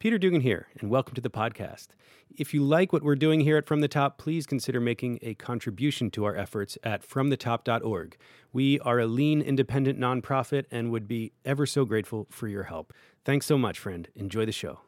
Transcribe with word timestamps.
Peter 0.00 0.16
Dugan 0.16 0.40
here, 0.40 0.66
and 0.80 0.88
welcome 0.88 1.14
to 1.14 1.20
the 1.20 1.28
podcast. 1.28 1.88
If 2.34 2.54
you 2.54 2.62
like 2.62 2.90
what 2.90 3.02
we're 3.02 3.16
doing 3.16 3.40
here 3.40 3.58
at 3.58 3.66
From 3.66 3.82
the 3.82 3.88
Top, 3.88 4.16
please 4.16 4.46
consider 4.46 4.80
making 4.80 5.18
a 5.20 5.34
contribution 5.34 6.10
to 6.12 6.24
our 6.24 6.34
efforts 6.34 6.78
at 6.82 7.06
FromTheTop.org. 7.06 8.16
We 8.50 8.80
are 8.80 8.98
a 8.98 9.06
lean, 9.06 9.42
independent 9.42 9.98
nonprofit 9.98 10.64
and 10.70 10.90
would 10.90 11.06
be 11.06 11.32
ever 11.44 11.66
so 11.66 11.84
grateful 11.84 12.26
for 12.30 12.48
your 12.48 12.62
help. 12.62 12.94
Thanks 13.26 13.44
so 13.44 13.58
much, 13.58 13.78
friend. 13.78 14.08
Enjoy 14.16 14.46
the 14.46 14.52
show. 14.52 14.80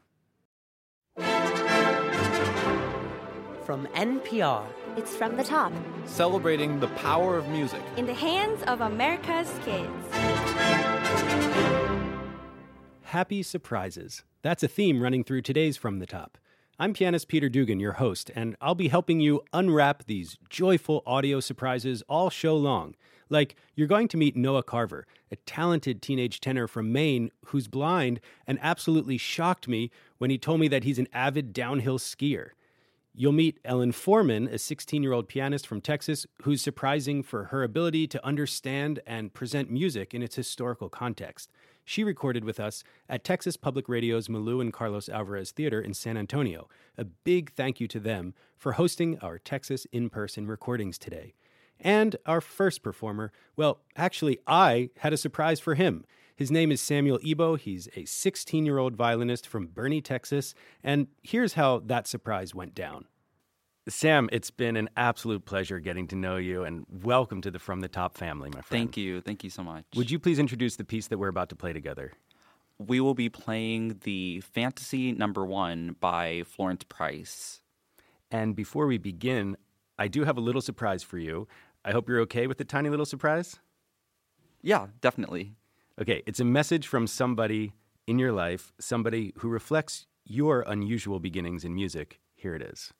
From 3.66 3.86
NPR, 3.94 4.64
It's 4.96 5.14
from 5.14 5.36
the 5.36 5.44
top, 5.44 5.72
celebrating 6.06 6.80
the 6.80 6.88
power 6.88 7.36
of 7.36 7.46
music. 7.48 7.82
in 7.98 8.06
the 8.06 8.14
hands 8.14 8.62
of 8.62 8.80
America's 8.80 9.52
kids. 9.62 10.31
Happy 13.12 13.42
surprises. 13.42 14.24
That's 14.40 14.62
a 14.62 14.68
theme 14.68 15.02
running 15.02 15.22
through 15.22 15.42
today's 15.42 15.76
From 15.76 15.98
the 15.98 16.06
Top. 16.06 16.38
I'm 16.78 16.94
pianist 16.94 17.28
Peter 17.28 17.50
Dugan, 17.50 17.78
your 17.78 17.92
host, 17.92 18.30
and 18.34 18.56
I'll 18.58 18.74
be 18.74 18.88
helping 18.88 19.20
you 19.20 19.42
unwrap 19.52 20.06
these 20.06 20.38
joyful 20.48 21.02
audio 21.04 21.38
surprises 21.38 22.02
all 22.08 22.30
show 22.30 22.56
long. 22.56 22.94
Like, 23.28 23.54
you're 23.74 23.86
going 23.86 24.08
to 24.08 24.16
meet 24.16 24.34
Noah 24.34 24.62
Carver, 24.62 25.06
a 25.30 25.36
talented 25.36 26.00
teenage 26.00 26.40
tenor 26.40 26.66
from 26.66 26.90
Maine 26.90 27.30
who's 27.48 27.68
blind 27.68 28.18
and 28.46 28.58
absolutely 28.62 29.18
shocked 29.18 29.68
me 29.68 29.90
when 30.16 30.30
he 30.30 30.38
told 30.38 30.60
me 30.60 30.68
that 30.68 30.84
he's 30.84 30.98
an 30.98 31.08
avid 31.12 31.52
downhill 31.52 31.98
skier. 31.98 32.52
You'll 33.14 33.32
meet 33.32 33.58
Ellen 33.62 33.92
Foreman, 33.92 34.48
a 34.48 34.56
16 34.56 35.02
year 35.02 35.12
old 35.12 35.28
pianist 35.28 35.66
from 35.66 35.82
Texas 35.82 36.26
who's 36.44 36.62
surprising 36.62 37.22
for 37.22 37.44
her 37.44 37.62
ability 37.62 38.06
to 38.06 38.26
understand 38.26 39.00
and 39.06 39.34
present 39.34 39.70
music 39.70 40.14
in 40.14 40.22
its 40.22 40.36
historical 40.36 40.88
context. 40.88 41.50
She 41.84 42.04
recorded 42.04 42.44
with 42.44 42.60
us 42.60 42.84
at 43.08 43.24
Texas 43.24 43.56
Public 43.56 43.88
Radio's 43.88 44.28
Malou 44.28 44.60
and 44.60 44.72
Carlos 44.72 45.08
Alvarez 45.08 45.50
Theater 45.50 45.80
in 45.80 45.94
San 45.94 46.16
Antonio. 46.16 46.68
A 46.96 47.04
big 47.04 47.52
thank 47.52 47.80
you 47.80 47.88
to 47.88 48.00
them 48.00 48.34
for 48.56 48.72
hosting 48.72 49.18
our 49.18 49.38
Texas 49.38 49.86
in 49.92 50.08
person 50.08 50.46
recordings 50.46 50.98
today. 50.98 51.34
And 51.80 52.16
our 52.26 52.40
first 52.40 52.82
performer, 52.82 53.32
well, 53.56 53.80
actually, 53.96 54.38
I 54.46 54.90
had 54.98 55.12
a 55.12 55.16
surprise 55.16 55.58
for 55.58 55.74
him. 55.74 56.04
His 56.36 56.50
name 56.50 56.70
is 56.72 56.80
Samuel 56.80 57.18
Ebo. 57.24 57.56
He's 57.56 57.88
a 57.96 58.04
16 58.04 58.64
year 58.64 58.78
old 58.78 58.96
violinist 58.96 59.46
from 59.46 59.68
Boerne, 59.68 60.02
Texas. 60.02 60.54
And 60.82 61.08
here's 61.22 61.54
how 61.54 61.80
that 61.80 62.06
surprise 62.06 62.54
went 62.54 62.74
down. 62.74 63.06
Sam, 63.88 64.28
it's 64.30 64.52
been 64.52 64.76
an 64.76 64.88
absolute 64.96 65.44
pleasure 65.44 65.80
getting 65.80 66.06
to 66.08 66.16
know 66.16 66.36
you 66.36 66.62
and 66.62 66.86
welcome 66.88 67.40
to 67.40 67.50
the 67.50 67.58
From 67.58 67.80
the 67.80 67.88
Top 67.88 68.16
family, 68.16 68.48
my 68.48 68.60
friend. 68.60 68.80
Thank 68.80 68.96
you. 68.96 69.20
Thank 69.20 69.42
you 69.42 69.50
so 69.50 69.64
much. 69.64 69.84
Would 69.96 70.08
you 70.08 70.20
please 70.20 70.38
introduce 70.38 70.76
the 70.76 70.84
piece 70.84 71.08
that 71.08 71.18
we're 71.18 71.26
about 71.26 71.48
to 71.48 71.56
play 71.56 71.72
together? 71.72 72.12
We 72.78 73.00
will 73.00 73.14
be 73.14 73.28
playing 73.28 73.98
the 74.04 74.40
Fantasy 74.40 75.10
Number 75.10 75.44
One 75.44 75.96
by 75.98 76.44
Florence 76.46 76.84
Price. 76.84 77.60
And 78.30 78.54
before 78.54 78.86
we 78.86 78.98
begin, 78.98 79.56
I 79.98 80.06
do 80.06 80.22
have 80.22 80.36
a 80.36 80.40
little 80.40 80.62
surprise 80.62 81.02
for 81.02 81.18
you. 81.18 81.48
I 81.84 81.90
hope 81.90 82.08
you're 82.08 82.20
okay 82.20 82.46
with 82.46 82.58
the 82.58 82.64
tiny 82.64 82.88
little 82.88 83.04
surprise. 83.04 83.58
Yeah, 84.62 84.86
definitely. 85.00 85.56
Okay, 86.00 86.22
it's 86.24 86.38
a 86.38 86.44
message 86.44 86.86
from 86.86 87.08
somebody 87.08 87.72
in 88.06 88.20
your 88.20 88.30
life, 88.30 88.72
somebody 88.78 89.32
who 89.38 89.48
reflects 89.48 90.06
your 90.24 90.60
unusual 90.68 91.18
beginnings 91.18 91.64
in 91.64 91.74
music. 91.74 92.20
Here 92.36 92.54
it 92.54 92.62
is. 92.62 92.92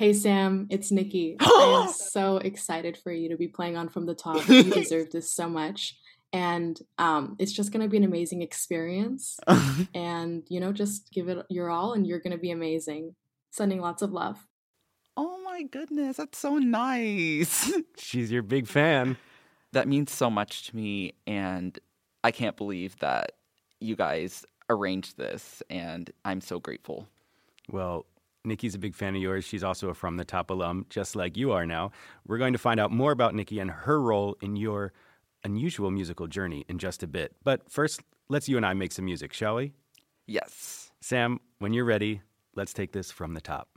Hey 0.00 0.14
Sam, 0.14 0.66
it's 0.70 0.90
Nikki. 0.90 1.36
I 1.40 1.82
am 1.84 1.92
so 1.92 2.38
excited 2.38 2.96
for 2.96 3.12
you 3.12 3.28
to 3.28 3.36
be 3.36 3.48
playing 3.48 3.76
on 3.76 3.90
From 3.90 4.06
the 4.06 4.14
Top. 4.14 4.48
You 4.48 4.62
deserve 4.72 5.10
this 5.10 5.30
so 5.30 5.46
much. 5.46 5.98
And 6.32 6.80
um, 6.96 7.36
it's 7.38 7.52
just 7.52 7.70
going 7.70 7.82
to 7.82 7.88
be 7.88 7.98
an 7.98 8.04
amazing 8.04 8.40
experience. 8.40 9.38
and, 9.94 10.42
you 10.48 10.58
know, 10.58 10.72
just 10.72 11.12
give 11.12 11.28
it 11.28 11.44
your 11.50 11.68
all 11.68 11.92
and 11.92 12.06
you're 12.06 12.18
going 12.18 12.32
to 12.32 12.38
be 12.38 12.50
amazing. 12.50 13.14
Sending 13.50 13.82
lots 13.82 14.00
of 14.00 14.10
love. 14.10 14.38
Oh 15.18 15.38
my 15.44 15.64
goodness, 15.64 16.16
that's 16.16 16.38
so 16.38 16.56
nice. 16.56 17.70
She's 17.98 18.32
your 18.32 18.42
big 18.42 18.68
fan. 18.68 19.18
that 19.72 19.86
means 19.86 20.12
so 20.12 20.30
much 20.30 20.68
to 20.68 20.76
me, 20.76 21.12
and 21.26 21.78
I 22.24 22.30
can't 22.30 22.56
believe 22.56 22.98
that 23.00 23.32
you 23.80 23.96
guys 23.96 24.46
arranged 24.70 25.18
this, 25.18 25.62
and 25.68 26.10
I'm 26.24 26.40
so 26.40 26.58
grateful. 26.58 27.06
Well, 27.70 28.06
Nikki's 28.44 28.74
a 28.74 28.78
big 28.78 28.94
fan 28.94 29.14
of 29.14 29.22
yours. 29.22 29.44
She's 29.44 29.64
also 29.64 29.88
a 29.88 29.94
From 29.94 30.16
the 30.16 30.24
Top 30.24 30.50
alum, 30.50 30.86
just 30.88 31.14
like 31.14 31.36
you 31.36 31.52
are 31.52 31.66
now. 31.66 31.92
We're 32.26 32.38
going 32.38 32.54
to 32.54 32.58
find 32.58 32.80
out 32.80 32.90
more 32.90 33.12
about 33.12 33.34
Nikki 33.34 33.58
and 33.58 33.70
her 33.70 34.00
role 34.00 34.36
in 34.40 34.56
your 34.56 34.92
unusual 35.44 35.90
musical 35.90 36.26
journey 36.26 36.64
in 36.68 36.78
just 36.78 37.02
a 37.02 37.06
bit. 37.06 37.34
But 37.44 37.70
first, 37.70 38.00
let's 38.28 38.48
you 38.48 38.56
and 38.56 38.64
I 38.64 38.74
make 38.74 38.92
some 38.92 39.04
music, 39.04 39.32
shall 39.32 39.56
we? 39.56 39.72
Yes. 40.26 40.90
Sam, 41.00 41.40
when 41.58 41.72
you're 41.72 41.84
ready, 41.84 42.22
let's 42.54 42.72
take 42.72 42.92
this 42.92 43.10
from 43.10 43.34
the 43.34 43.40
top. 43.40 43.68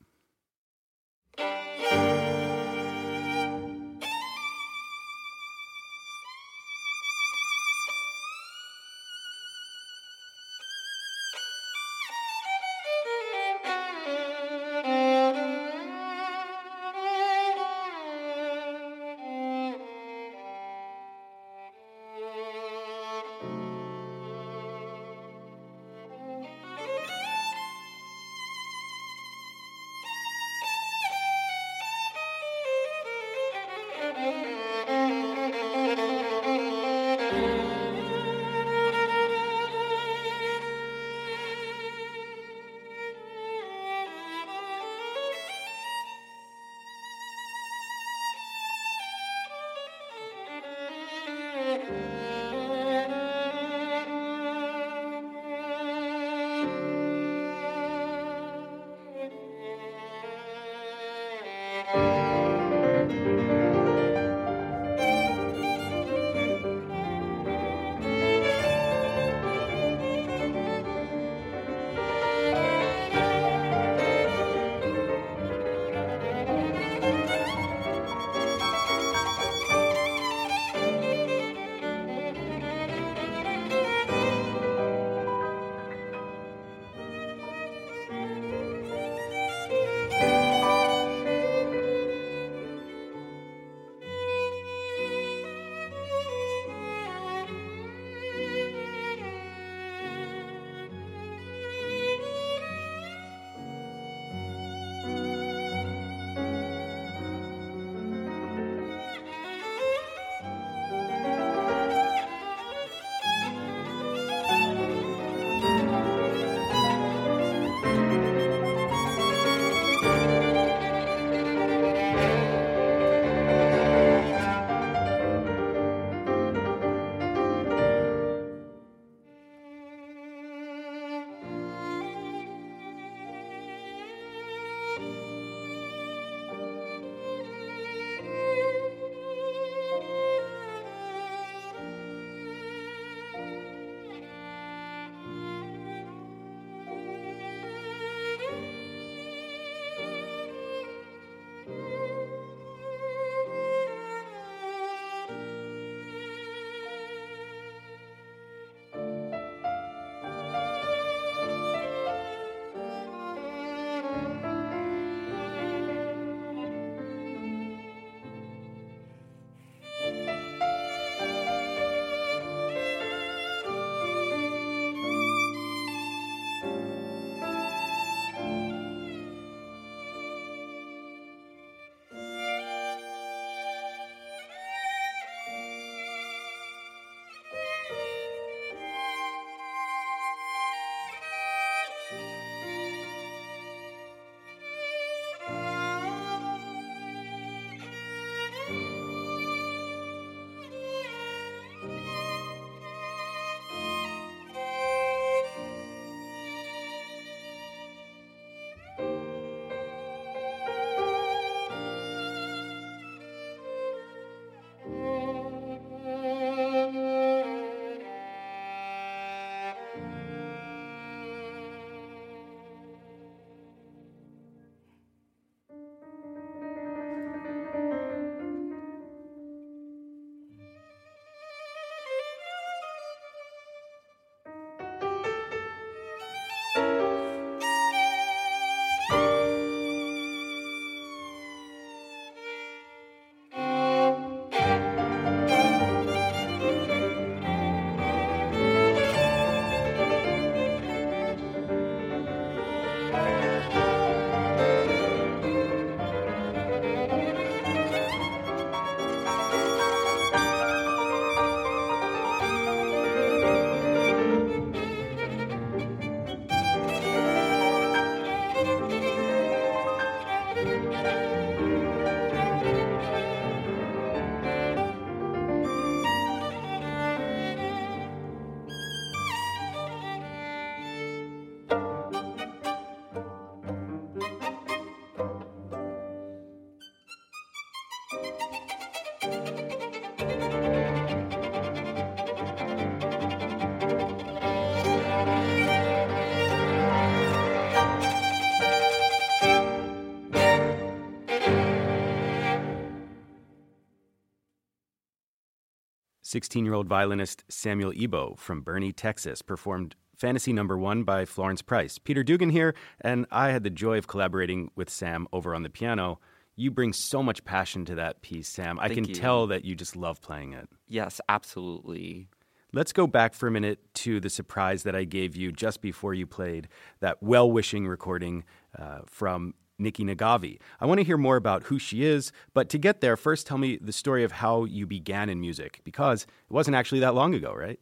Sixteen-year-old 306.33 306.87
violinist 306.87 307.43
Samuel 307.47 307.93
Ebo 307.95 308.33
from 308.39 308.63
Boerne, 308.63 308.91
Texas, 308.91 309.43
performed 309.43 309.95
Fantasy 310.17 310.51
Number 310.51 310.79
One 310.79 311.03
by 311.03 311.25
Florence 311.25 311.61
Price. 311.61 311.99
Peter 311.99 312.23
Dugan 312.23 312.49
here, 312.49 312.73
and 313.01 313.27
I 313.29 313.51
had 313.51 313.63
the 313.63 313.69
joy 313.69 313.99
of 313.99 314.07
collaborating 314.07 314.71
with 314.75 314.89
Sam 314.89 315.27
over 315.31 315.53
on 315.53 315.61
the 315.61 315.69
piano. 315.69 316.19
You 316.55 316.71
bring 316.71 316.91
so 316.91 317.21
much 317.21 317.45
passion 317.45 317.85
to 317.85 317.93
that 317.93 318.23
piece, 318.23 318.47
Sam. 318.47 318.79
I 318.79 318.87
Thank 318.87 318.95
can 318.95 319.09
you. 319.09 319.13
tell 319.13 319.45
that 319.45 319.63
you 319.63 319.75
just 319.75 319.95
love 319.95 320.21
playing 320.21 320.53
it. 320.53 320.67
Yes, 320.87 321.21
absolutely. 321.29 322.29
Let's 322.71 322.93
go 322.93 323.05
back 323.05 323.35
for 323.35 323.45
a 323.45 323.51
minute 323.51 323.93
to 323.93 324.19
the 324.19 324.31
surprise 324.31 324.81
that 324.81 324.95
I 324.95 325.03
gave 325.03 325.35
you 325.35 325.51
just 325.51 325.81
before 325.81 326.15
you 326.15 326.25
played 326.25 326.67
that 326.99 327.21
well 327.21 327.51
wishing 327.51 327.85
recording 327.85 328.43
uh, 328.75 329.01
from 329.05 329.53
Nikki 329.77 330.03
Naghavi. 330.03 330.59
I 330.79 330.85
want 330.85 330.99
to 330.99 331.03
hear 331.03 331.17
more 331.17 331.35
about 331.35 331.63
who 331.63 331.79
she 331.79 332.03
is, 332.03 332.31
but 332.53 332.69
to 332.69 332.77
get 332.77 333.01
there, 333.01 333.17
first 333.17 333.47
tell 333.47 333.57
me 333.57 333.77
the 333.81 333.91
story 333.91 334.23
of 334.23 334.33
how 334.33 334.65
you 334.65 334.85
began 334.85 335.29
in 335.29 335.39
music, 335.39 335.81
because 335.83 336.23
it 336.23 336.53
wasn't 336.53 336.75
actually 336.75 336.99
that 337.01 337.15
long 337.15 337.33
ago, 337.33 337.53
right? 337.53 337.79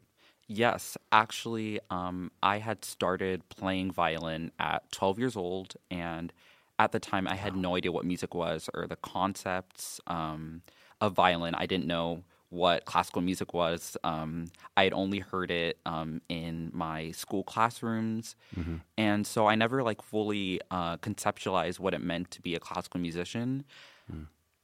Yes, 0.47 0.97
actually, 1.11 1.79
um, 1.89 2.31
I 2.43 2.57
had 2.57 2.83
started 2.83 3.47
playing 3.49 3.91
violin 3.91 4.51
at 4.59 4.91
12 4.91 5.19
years 5.19 5.35
old, 5.35 5.75
and 5.89 6.33
at 6.77 6.91
the 6.91 6.99
time, 6.99 7.27
I 7.27 7.35
had 7.35 7.55
no 7.55 7.75
idea 7.75 7.91
what 7.91 8.05
music 8.05 8.33
was 8.33 8.69
or 8.73 8.87
the 8.87 8.95
concepts 8.97 10.01
um, 10.07 10.61
of 10.99 11.13
violin. 11.13 11.55
I 11.55 11.65
didn't 11.67 11.87
know 11.87 12.23
what 12.51 12.85
classical 12.85 13.21
music 13.21 13.53
was. 13.53 13.97
Um, 14.03 14.51
I 14.77 14.83
had 14.83 14.93
only 14.93 15.19
heard 15.19 15.49
it 15.51 15.79
um, 15.85 16.21
in 16.29 16.69
my 16.73 17.11
school 17.11 17.43
classrooms, 17.43 18.35
and 18.97 19.25
so 19.25 19.47
I 19.47 19.55
never 19.55 19.81
like 19.83 20.01
fully 20.03 20.61
uh, 20.69 20.97
conceptualized 20.97 21.79
what 21.79 21.93
it 21.93 22.01
meant 22.01 22.29
to 22.31 22.41
be 22.41 22.53
a 22.55 22.59
classical 22.59 22.99
musician. 22.99 23.63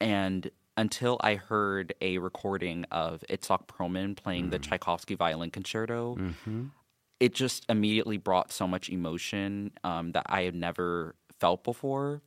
And 0.00 0.50
until 0.76 1.16
I 1.22 1.34
heard 1.34 1.92
a 2.00 2.18
recording 2.18 2.84
of 2.92 3.24
Itzhak 3.28 3.66
Perlman 3.66 4.16
playing 4.16 4.50
the 4.50 4.58
Tchaikovsky 4.60 5.16
Violin 5.16 5.50
Concerto, 5.50 6.16
it 7.18 7.34
just 7.34 7.64
immediately 7.68 8.16
brought 8.16 8.52
so 8.52 8.68
much 8.68 8.88
emotion 8.88 9.72
um, 9.82 10.12
that 10.12 10.26
I 10.26 10.42
had 10.42 10.54
never 10.54 11.16
felt 11.40 11.64
before. 11.64 12.20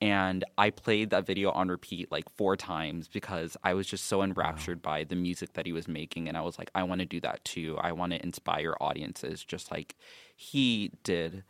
And 0.00 0.44
I 0.56 0.70
played 0.70 1.10
that 1.10 1.26
video 1.26 1.50
on 1.50 1.68
repeat 1.68 2.10
like 2.10 2.28
four 2.30 2.56
times 2.56 3.06
because 3.06 3.56
I 3.62 3.74
was 3.74 3.86
just 3.86 4.06
so 4.06 4.22
enraptured 4.22 4.80
by 4.80 5.04
the 5.04 5.14
music 5.14 5.52
that 5.52 5.66
he 5.66 5.72
was 5.72 5.88
making. 5.88 6.26
And 6.26 6.38
I 6.38 6.40
was 6.40 6.58
like, 6.58 6.70
I 6.74 6.84
want 6.84 7.00
to 7.00 7.06
do 7.06 7.20
that 7.20 7.44
too. 7.44 7.76
I 7.78 7.92
want 7.92 8.12
to 8.12 8.22
inspire 8.22 8.74
audiences 8.80 9.44
just 9.44 9.70
like 9.70 9.96
he 10.34 10.90
did. 11.04 11.44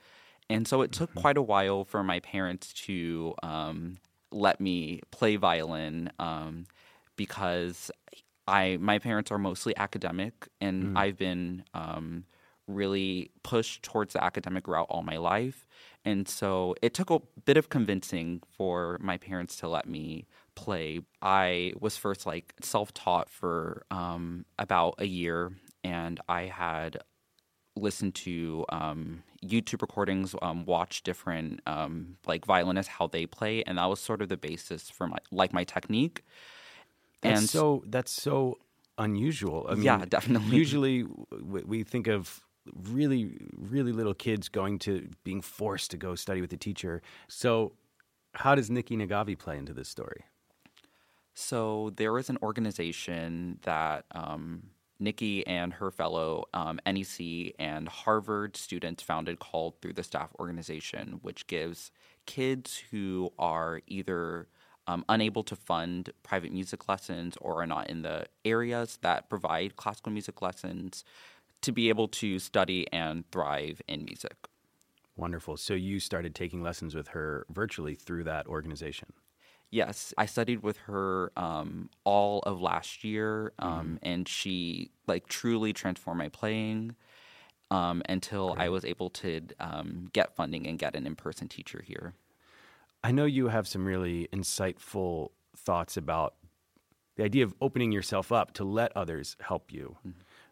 And 0.49 0.66
so 0.66 0.83
it 0.83 0.90
took 0.90 1.14
quite 1.14 1.37
a 1.37 1.42
while 1.42 1.85
for 1.85 2.02
my 2.02 2.19
parents 2.19 2.73
to 2.87 3.35
um, 3.45 3.99
let 4.33 4.61
me 4.61 5.00
play 5.12 5.37
violin 5.37 6.11
um, 6.19 6.66
because 7.14 7.92
I 8.49 8.78
my 8.80 8.99
parents 8.99 9.30
are 9.30 9.38
mostly 9.38 9.76
academic, 9.76 10.49
and 10.61 10.99
I've 10.99 11.16
been 11.16 11.62
um, 11.73 12.25
really 12.75 13.31
pushed 13.43 13.83
towards 13.83 14.15
the 14.15 14.23
academic 14.23 14.67
route 14.69 14.87
all 14.91 15.03
my 15.03 15.17
life. 15.17 15.67
And 16.05 16.27
so 16.29 16.75
it 16.81 16.95
took 16.95 17.11
a 17.11 17.21
bit 17.45 17.57
of 17.57 17.69
convincing 17.69 18.43
for 18.57 18.99
my 19.00 19.19
parents 19.19 19.57
to 19.57 19.69
let 19.69 19.87
me 19.87 20.27
play. 20.55 21.00
I 21.21 21.73
was 21.79 21.97
first 21.97 22.27
like 22.27 22.55
self 22.62 22.95
taught 22.95 23.29
for 23.29 23.85
um, 23.91 24.47
about 24.59 24.95
a 24.99 25.07
year, 25.07 25.53
and 25.85 26.21
I 26.29 26.43
had 26.43 26.99
listened 27.77 28.15
to 28.15 28.65
um, 28.71 29.23
YouTube 29.45 29.83
recordings, 29.83 30.35
um, 30.43 30.65
watch 30.65 31.03
different 31.03 31.61
um, 31.67 32.17
like 32.27 32.45
violinists 32.45 32.93
how 32.93 33.07
they 33.07 33.27
play, 33.27 33.62
and 33.65 33.79
that 33.79 33.87
was 33.87 34.00
sort 34.00 34.23
of 34.23 34.29
the 34.29 34.37
basis 34.37 34.91
for 34.91 35.07
my 35.07 35.19
like 35.31 35.53
my 35.53 35.65
technique. 35.65 36.25
That's 37.23 37.41
and 37.41 37.50
so 37.50 37.85
that's 37.87 38.11
so 38.11 38.59
unusual. 38.99 39.67
I 39.69 39.75
mean, 39.75 39.85
Yeah, 39.85 40.05
definitely. 40.09 40.57
Usually, 40.57 41.05
we 41.43 41.83
think 41.83 42.07
of 42.07 42.43
really, 42.75 43.37
really 43.57 43.93
little 43.93 44.14
kids 44.14 44.49
going 44.49 44.79
to 44.81 45.09
being 45.25 45.40
forced 45.40 45.90
to 45.93 45.97
go 45.97 46.14
study 46.14 46.40
with 46.40 46.52
a 46.52 46.57
teacher. 46.57 47.02
So, 47.29 47.73
how 48.35 48.55
does 48.55 48.71
Nikki 48.71 48.97
Naghavi 48.97 49.38
play 49.38 49.59
into 49.59 49.73
this 49.73 49.88
story? 49.88 50.25
So 51.35 51.90
there 51.97 52.19
is 52.19 52.29
an 52.29 52.38
organization 52.43 53.59
that 53.62 54.05
um, 54.12 54.64
Nikki 54.99 55.47
and 55.47 55.73
her 55.73 55.90
fellow 55.90 56.45
um, 56.52 56.81
NEC 56.87 57.55
and 57.59 57.88
Harvard 57.88 58.57
students 58.57 59.02
founded 59.02 59.38
called 59.38 59.81
Through 59.81 59.95
the 59.95 60.02
Staff 60.02 60.31
Organization, 60.38 61.19
which 61.23 61.47
gives 61.47 61.90
kids 62.26 62.83
who 62.90 63.33
are 63.38 63.81
either 63.87 64.49
um, 64.87 65.05
unable 65.09 65.43
to 65.45 65.57
fund 65.57 66.11
private 66.23 66.52
music 66.52 66.88
lessons 66.88 67.37
or 67.40 67.62
are 67.62 67.67
not 67.67 67.88
in 67.88 68.02
the 68.02 68.26
areas 68.45 68.99
that 69.02 69.31
provide 69.31 69.76
classical 69.76 70.12
music 70.12 70.43
lessons 70.43 71.05
to 71.62 71.73
be 71.73 71.88
able 71.88 72.09
to 72.09 72.38
study 72.38 72.87
and 72.93 73.31
thrive 73.31 73.83
in 73.87 74.05
music. 74.05 74.37
Wonderful. 75.17 75.57
So 75.57 75.75
you 75.75 76.00
started 76.00 76.35
taking 76.35 76.62
lessons 76.62 76.95
with 76.95 77.09
her 77.09 77.45
virtually 77.50 77.95
through 77.95 78.25
that 78.25 78.47
organization. 78.47 79.12
Yes, 79.71 80.12
I 80.19 80.26
studied 80.26 80.62
with 80.62 80.79
her 80.79 81.31
um, 81.37 81.90
all 82.05 82.40
of 82.40 82.61
last 82.61 83.05
year, 83.05 83.52
um, 83.61 84.00
and 84.02 84.26
she 84.26 84.90
like 85.07 85.29
truly 85.29 85.73
transformed 85.73 86.19
my 86.19 86.29
playing 86.29 86.97
um, 87.71 88.02
until 88.09 88.57
I 88.59 88.69
was 88.69 88.85
able 88.85 89.11
to 89.11 89.43
um, 89.61 90.09
get 90.12 90.35
funding 90.35 90.67
and 90.67 90.76
get 90.76 90.97
an 90.97 91.07
in-person 91.07 91.47
teacher 91.47 91.85
here. 91.87 92.14
I 93.05 93.12
know 93.12 93.26
you 93.26 93.49
have 93.49 93.69
some 93.69 93.85
really 93.85 94.29
insightful 94.33 95.31
thoughts 95.57 95.97
about 95.97 96.35
the 97.17 97.25
idea 97.25 97.45
of 97.45 97.55
opening 97.61 97.93
yourself 97.93 98.33
up 98.33 98.52
to 98.55 98.64
let 98.64 98.97
others 98.97 99.37
help 99.40 99.73
you, 99.73 99.97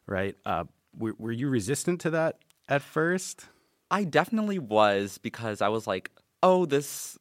right? 0.06 0.36
Uh, 0.46 0.64
were, 0.98 1.14
were 1.18 1.32
you 1.32 1.48
resistant 1.48 2.00
to 2.02 2.10
that 2.10 2.38
at 2.68 2.82
first? 2.82 3.46
I 3.90 4.04
definitely 4.04 4.58
was 4.58 5.18
because 5.18 5.62
I 5.62 5.68
was 5.68 5.86
like, 5.86 6.10
oh, 6.42 6.66
this 6.66 7.16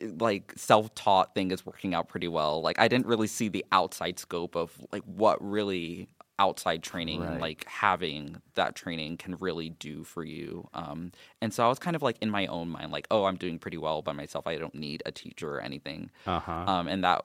like 0.00 0.52
self-taught 0.56 1.34
thing 1.34 1.50
is 1.50 1.64
working 1.64 1.94
out 1.94 2.08
pretty 2.08 2.28
well. 2.28 2.60
Like 2.60 2.78
I 2.78 2.86
didn't 2.88 3.06
really 3.06 3.26
see 3.28 3.48
the 3.48 3.64
outside 3.72 4.18
scope 4.18 4.54
of 4.54 4.72
like 4.92 5.02
what 5.04 5.38
really 5.42 6.08
outside 6.38 6.82
training 6.82 7.22
and 7.22 7.30
Right. 7.32 7.40
like 7.40 7.64
having 7.66 8.36
that 8.56 8.74
training 8.74 9.16
can 9.16 9.36
really 9.36 9.70
do 9.70 10.04
for 10.04 10.22
you. 10.22 10.68
Um, 10.74 11.12
and 11.40 11.54
so 11.54 11.64
I 11.64 11.68
was 11.68 11.78
kind 11.78 11.96
of 11.96 12.02
like 12.02 12.18
in 12.20 12.28
my 12.30 12.46
own 12.46 12.68
mind, 12.68 12.92
like, 12.92 13.06
oh, 13.10 13.24
I'm 13.24 13.36
doing 13.36 13.58
pretty 13.58 13.78
well 13.78 14.02
by 14.02 14.12
myself. 14.12 14.46
I 14.46 14.56
don't 14.56 14.74
need 14.74 15.02
a 15.06 15.12
teacher 15.12 15.54
or 15.54 15.60
anything. 15.62 16.10
Uh 16.26 16.40
huh. 16.40 16.64
Um, 16.66 16.88
and 16.88 17.02
that 17.04 17.24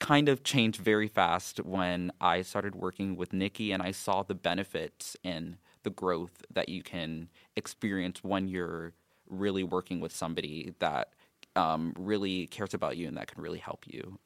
kind 0.00 0.28
of 0.28 0.42
changed 0.42 0.80
very 0.80 1.06
fast 1.06 1.58
when 1.58 2.10
I 2.20 2.42
started 2.42 2.74
working 2.74 3.16
with 3.16 3.32
Nikki 3.32 3.70
and 3.70 3.82
I 3.82 3.92
saw 3.92 4.22
the 4.22 4.34
benefits 4.34 5.16
and 5.22 5.58
the 5.82 5.90
growth 5.90 6.42
that 6.52 6.68
you 6.68 6.82
can 6.82 7.28
experience 7.54 8.24
when 8.24 8.48
you're 8.48 8.92
really 9.28 9.62
working 9.62 10.00
with 10.00 10.14
somebody 10.14 10.74
that 10.80 11.10
um, 11.54 11.94
really 11.96 12.46
cares 12.48 12.74
about 12.74 12.96
you 12.96 13.06
and 13.06 13.16
that 13.16 13.28
can 13.28 13.42
really 13.42 13.58
help 13.58 13.84
you. 13.86 14.18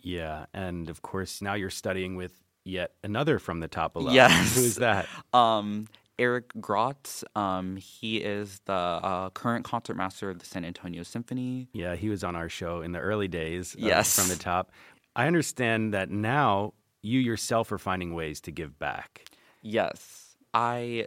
Yeah, 0.00 0.46
and 0.52 0.88
of 0.88 1.02
course 1.02 1.40
now 1.42 1.54
you're 1.54 1.70
studying 1.70 2.14
with 2.14 2.32
yet 2.64 2.92
another 3.02 3.38
from 3.38 3.60
the 3.60 3.68
top 3.68 3.96
alum. 3.96 4.14
Yes. 4.14 4.54
Who 4.54 4.62
is 4.62 4.76
that? 4.76 5.06
Um, 5.32 5.88
Eric 6.18 6.52
Gratz, 6.60 7.24
um, 7.34 7.76
he 7.76 8.18
is 8.18 8.60
the 8.66 8.72
uh, 8.72 9.30
current 9.30 9.64
concertmaster 9.64 10.30
of 10.30 10.38
the 10.38 10.46
San 10.46 10.64
Antonio 10.64 11.02
Symphony. 11.02 11.68
Yeah, 11.72 11.96
he 11.96 12.08
was 12.08 12.22
on 12.22 12.36
our 12.36 12.48
show 12.48 12.82
in 12.82 12.92
the 12.92 13.00
early 13.00 13.26
days. 13.26 13.74
Yes. 13.76 14.16
From 14.16 14.28
the 14.28 14.40
top. 14.40 14.70
I 15.16 15.26
understand 15.26 15.94
that 15.94 16.10
now 16.10 16.74
you 17.02 17.20
yourself 17.20 17.70
are 17.70 17.78
finding 17.78 18.14
ways 18.14 18.40
to 18.42 18.50
give 18.50 18.78
back. 18.78 19.28
Yes, 19.62 20.36
I 20.52 21.06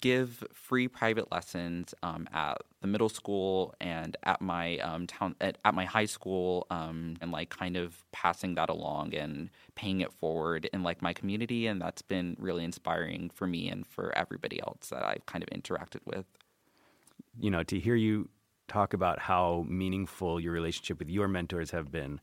give 0.00 0.42
free 0.52 0.88
private 0.88 1.30
lessons 1.30 1.94
um, 2.02 2.28
at 2.32 2.58
the 2.80 2.88
middle 2.88 3.08
school 3.08 3.74
and 3.80 4.16
at 4.24 4.40
my 4.40 4.78
um, 4.78 5.06
town 5.06 5.36
at, 5.40 5.58
at 5.64 5.74
my 5.74 5.84
high 5.84 6.06
school, 6.06 6.66
um, 6.70 7.16
and 7.20 7.30
like 7.30 7.50
kind 7.50 7.76
of 7.76 8.04
passing 8.12 8.54
that 8.54 8.68
along 8.68 9.14
and 9.14 9.50
paying 9.74 10.00
it 10.00 10.12
forward 10.12 10.68
in 10.72 10.82
like 10.82 11.02
my 11.02 11.12
community, 11.12 11.66
and 11.66 11.80
that's 11.80 12.02
been 12.02 12.36
really 12.38 12.64
inspiring 12.64 13.30
for 13.34 13.46
me 13.46 13.68
and 13.68 13.86
for 13.86 14.16
everybody 14.16 14.60
else 14.60 14.88
that 14.88 15.04
I've 15.04 15.26
kind 15.26 15.44
of 15.44 15.50
interacted 15.50 16.00
with. 16.04 16.26
You 17.38 17.50
know, 17.50 17.62
to 17.64 17.78
hear 17.78 17.94
you 17.94 18.28
talk 18.68 18.94
about 18.94 19.20
how 19.20 19.64
meaningful 19.68 20.40
your 20.40 20.52
relationship 20.52 20.98
with 20.98 21.08
your 21.08 21.28
mentors 21.28 21.70
have 21.70 21.92
been 21.92 22.20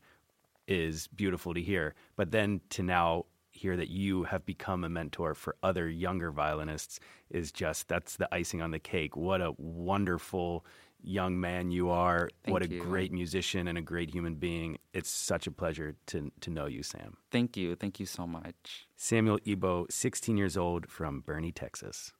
is 0.66 1.08
beautiful 1.08 1.54
to 1.54 1.60
hear. 1.60 1.94
But 2.16 2.30
then 2.30 2.60
to 2.70 2.82
now 2.82 3.26
hear 3.50 3.76
that 3.76 3.88
you 3.88 4.24
have 4.24 4.44
become 4.44 4.82
a 4.82 4.88
mentor 4.88 5.34
for 5.34 5.56
other 5.62 5.88
younger 5.88 6.32
violinists 6.32 6.98
is 7.30 7.52
just 7.52 7.88
that's 7.88 8.16
the 8.16 8.32
icing 8.34 8.60
on 8.60 8.72
the 8.72 8.78
cake. 8.80 9.16
What 9.16 9.40
a 9.40 9.52
wonderful 9.58 10.66
young 11.00 11.38
man 11.38 11.70
you 11.70 11.90
are. 11.90 12.28
what 12.46 12.62
a 12.62 12.68
you. 12.68 12.80
great 12.80 13.12
musician 13.12 13.68
and 13.68 13.78
a 13.78 13.82
great 13.82 14.12
human 14.12 14.34
being. 14.34 14.78
It's 14.92 15.10
such 15.10 15.46
a 15.46 15.50
pleasure 15.50 15.94
to 16.06 16.32
to 16.40 16.50
know 16.50 16.66
you, 16.66 16.82
Sam. 16.82 17.16
Thank 17.30 17.56
you, 17.56 17.76
thank 17.76 18.00
you 18.00 18.06
so 18.06 18.26
much. 18.26 18.88
Samuel 18.96 19.38
Ebo, 19.46 19.86
16 19.90 20.36
years 20.36 20.56
old 20.56 20.88
from 20.88 21.22
Boerne, 21.22 21.52
Texas. 21.54 22.12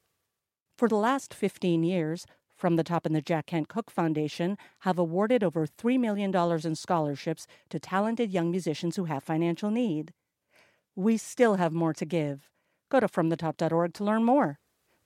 For 0.77 0.87
the 0.87 0.97
last 0.97 1.33
15 1.33 1.83
years, 1.83 2.25
From 2.55 2.77
the 2.77 2.83
Top 2.83 3.05
and 3.05 3.13
the 3.13 3.21
Jack 3.21 3.47
Kent 3.47 3.67
Cooke 3.67 3.91
Foundation 3.91 4.57
have 4.79 4.97
awarded 4.97 5.43
over 5.43 5.67
$3 5.67 5.99
million 5.99 6.33
in 6.65 6.75
scholarships 6.75 7.47
to 7.69 7.79
talented 7.79 8.31
young 8.31 8.49
musicians 8.49 8.95
who 8.95 9.05
have 9.05 9.23
financial 9.23 9.69
need. 9.69 10.13
We 10.95 11.17
still 11.17 11.55
have 11.55 11.73
more 11.73 11.93
to 11.93 12.05
give. 12.05 12.49
Go 12.89 13.01
to 13.01 13.07
fromthetop.org 13.07 13.93
to 13.95 14.03
learn 14.03 14.23
more. 14.23 14.59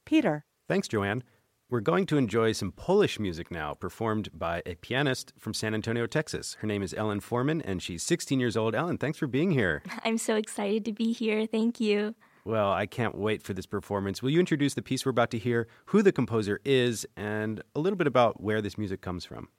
Peter. 0.06 0.46
Thanks, 0.68 0.88
Joanne. 0.88 1.24
We're 1.72 1.80
going 1.82 2.06
to 2.08 2.18
enjoy 2.18 2.52
some 2.52 2.72
Polish 2.72 3.20
music 3.20 3.52
now, 3.52 3.74
performed 3.74 4.30
by 4.34 4.64
a 4.66 4.76
pianist 4.76 5.34
from 5.38 5.54
San 5.54 5.74
Antonio, 5.74 6.08
Texas. 6.08 6.58
Her 6.62 6.68
name 6.68 6.82
is 6.82 6.96
Ellen 6.96 7.20
Foreman, 7.20 7.62
and 7.62 7.82
she's 7.82 8.02
16 8.04 8.40
years 8.40 8.58
old. 8.58 8.74
Ellen, 8.74 8.98
thanks 8.98 9.20
for 9.20 9.28
being 9.28 9.52
here. 9.52 9.84
I'm 10.04 10.18
so 10.18 10.36
excited 10.36 10.86
to 10.86 10.94
be 10.94 11.14
here. 11.14 11.46
Thank 11.46 11.80
you. 11.80 12.16
Well, 12.46 12.72
I 12.72 12.86
can't 12.86 13.16
wait 13.16 13.44
for 13.44 13.54
this 13.54 13.66
performance. 13.66 14.22
Will 14.22 14.30
you 14.30 14.40
introduce 14.40 14.74
the 14.74 14.82
piece 14.82 15.06
we're 15.06 15.12
about 15.12 15.32
to 15.32 15.38
hear, 15.38 15.68
who 15.88 16.02
the 16.02 16.12
composer 16.12 16.60
is, 16.64 17.06
and 17.18 17.62
a 17.76 17.80
little 17.80 17.98
bit 17.98 18.08
about 18.08 18.42
where 18.42 18.62
this 18.62 18.78
music 18.78 19.02
comes 19.02 19.26
from? 19.26 19.50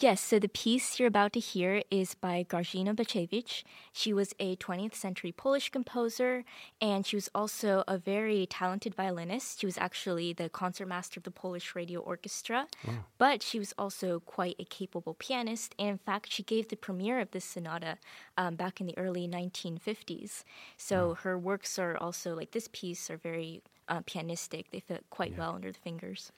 Yes, 0.00 0.20
so 0.20 0.38
the 0.38 0.48
piece 0.48 1.00
you're 1.00 1.08
about 1.08 1.32
to 1.32 1.40
hear 1.40 1.82
is 1.90 2.14
by 2.14 2.46
Grażyna 2.48 2.94
Bacewicz. 2.94 3.64
She 3.92 4.12
was 4.12 4.32
a 4.38 4.54
20th 4.54 4.94
century 4.94 5.32
Polish 5.32 5.70
composer, 5.70 6.44
and 6.80 7.04
she 7.04 7.16
was 7.16 7.28
also 7.34 7.82
a 7.88 7.98
very 7.98 8.46
talented 8.46 8.94
violinist. 8.94 9.58
She 9.58 9.66
was 9.66 9.76
actually 9.76 10.32
the 10.32 10.48
concertmaster 10.50 11.18
of 11.18 11.24
the 11.24 11.32
Polish 11.32 11.74
Radio 11.74 11.98
Orchestra, 11.98 12.68
wow. 12.86 12.94
but 13.18 13.42
she 13.42 13.58
was 13.58 13.74
also 13.76 14.20
quite 14.20 14.54
a 14.60 14.64
capable 14.64 15.14
pianist. 15.14 15.74
And 15.80 15.88
in 15.88 15.98
fact, 15.98 16.32
she 16.32 16.44
gave 16.44 16.68
the 16.68 16.76
premiere 16.76 17.18
of 17.18 17.32
this 17.32 17.44
sonata 17.44 17.98
um, 18.36 18.54
back 18.54 18.80
in 18.80 18.86
the 18.86 18.96
early 18.96 19.26
1950s. 19.26 20.44
So 20.76 21.08
wow. 21.08 21.14
her 21.14 21.36
works 21.36 21.76
are 21.76 21.96
also, 21.96 22.36
like 22.36 22.52
this 22.52 22.68
piece, 22.72 23.10
are 23.10 23.16
very 23.16 23.62
uh, 23.88 24.02
pianistic. 24.02 24.66
They 24.70 24.78
fit 24.78 25.06
quite 25.10 25.32
yeah. 25.32 25.38
well 25.38 25.54
under 25.56 25.72
the 25.72 25.78
fingers. 25.80 26.30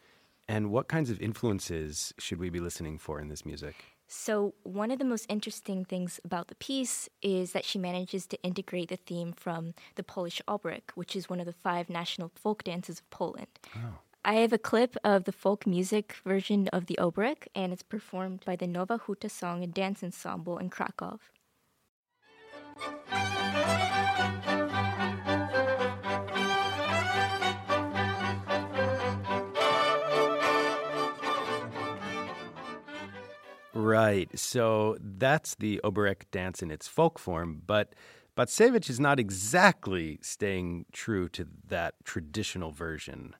And 0.50 0.72
what 0.72 0.88
kinds 0.88 1.10
of 1.10 1.20
influences 1.20 2.12
should 2.18 2.40
we 2.40 2.50
be 2.50 2.58
listening 2.58 2.98
for 2.98 3.20
in 3.20 3.28
this 3.28 3.46
music? 3.46 3.76
So, 4.08 4.54
one 4.64 4.90
of 4.90 4.98
the 4.98 5.04
most 5.04 5.26
interesting 5.28 5.84
things 5.84 6.18
about 6.24 6.48
the 6.48 6.56
piece 6.56 7.08
is 7.22 7.52
that 7.52 7.64
she 7.64 7.78
manages 7.78 8.26
to 8.26 8.42
integrate 8.42 8.88
the 8.88 8.96
theme 8.96 9.32
from 9.32 9.74
the 9.94 10.02
Polish 10.02 10.42
Oberek, 10.48 10.90
which 10.96 11.14
is 11.14 11.30
one 11.30 11.38
of 11.38 11.46
the 11.46 11.52
five 11.52 11.88
national 11.88 12.32
folk 12.34 12.64
dances 12.64 12.98
of 12.98 13.08
Poland. 13.10 13.60
Oh. 13.76 14.00
I 14.24 14.34
have 14.42 14.52
a 14.52 14.58
clip 14.58 14.96
of 15.04 15.22
the 15.22 15.30
folk 15.44 15.68
music 15.68 16.16
version 16.24 16.66
of 16.72 16.86
the 16.86 16.98
Oberek, 16.98 17.46
and 17.54 17.72
it's 17.72 17.84
performed 17.84 18.42
by 18.44 18.56
the 18.56 18.66
Nowa 18.66 18.98
Huta 19.06 19.30
Song 19.30 19.62
and 19.62 19.72
Dance 19.72 20.02
Ensemble 20.02 20.58
in 20.58 20.68
Krakow. 20.68 21.20
Right. 33.80 34.38
So 34.38 34.96
that's 35.00 35.54
the 35.54 35.80
Oberek 35.82 36.24
dance 36.30 36.62
in 36.62 36.70
its 36.70 36.86
folk 36.86 37.18
form, 37.18 37.62
but 37.66 37.94
Bacewicz 38.36 38.90
is 38.90 39.00
not 39.00 39.18
exactly 39.18 40.18
staying 40.22 40.86
true 40.92 41.28
to 41.30 41.46
that 41.68 41.94
traditional 42.04 42.72
version. 42.72 43.34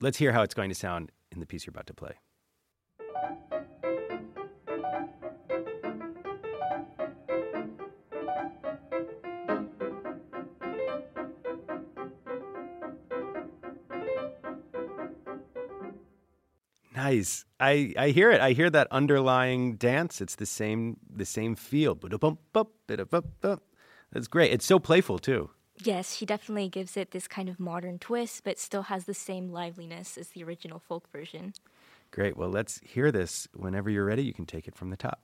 Let's 0.00 0.18
hear 0.18 0.32
how 0.32 0.42
it's 0.42 0.54
going 0.54 0.70
to 0.70 0.74
sound 0.74 1.10
in 1.32 1.40
the 1.40 1.46
piece 1.46 1.66
you're 1.66 1.72
about 1.72 1.86
to 1.88 1.94
play. 1.94 2.14
Nice. 17.02 17.46
I, 17.58 17.94
I 17.96 18.10
hear 18.10 18.30
it. 18.30 18.42
I 18.42 18.52
hear 18.52 18.68
that 18.68 18.86
underlying 18.90 19.76
dance. 19.76 20.20
It's 20.20 20.34
the 20.34 20.44
same 20.44 20.98
the 21.08 21.24
same 21.24 21.56
feel. 21.56 21.94
That's 21.94 22.18
great. 24.28 24.52
It's 24.52 24.66
so 24.66 24.78
playful 24.78 25.18
too. 25.18 25.48
Yes, 25.82 26.14
she 26.14 26.26
definitely 26.26 26.68
gives 26.68 26.98
it 26.98 27.12
this 27.12 27.26
kind 27.26 27.48
of 27.48 27.58
modern 27.58 27.98
twist, 27.98 28.44
but 28.44 28.58
still 28.58 28.82
has 28.82 29.06
the 29.06 29.14
same 29.14 29.50
liveliness 29.50 30.18
as 30.18 30.28
the 30.28 30.44
original 30.44 30.78
folk 30.78 31.10
version. 31.10 31.54
Great. 32.10 32.36
Well, 32.36 32.50
let's 32.50 32.82
hear 32.84 33.10
this. 33.10 33.48
Whenever 33.54 33.88
you're 33.88 34.04
ready, 34.04 34.22
you 34.22 34.34
can 34.34 34.44
take 34.44 34.68
it 34.68 34.74
from 34.74 34.90
the 34.90 34.98
top. 34.98 35.22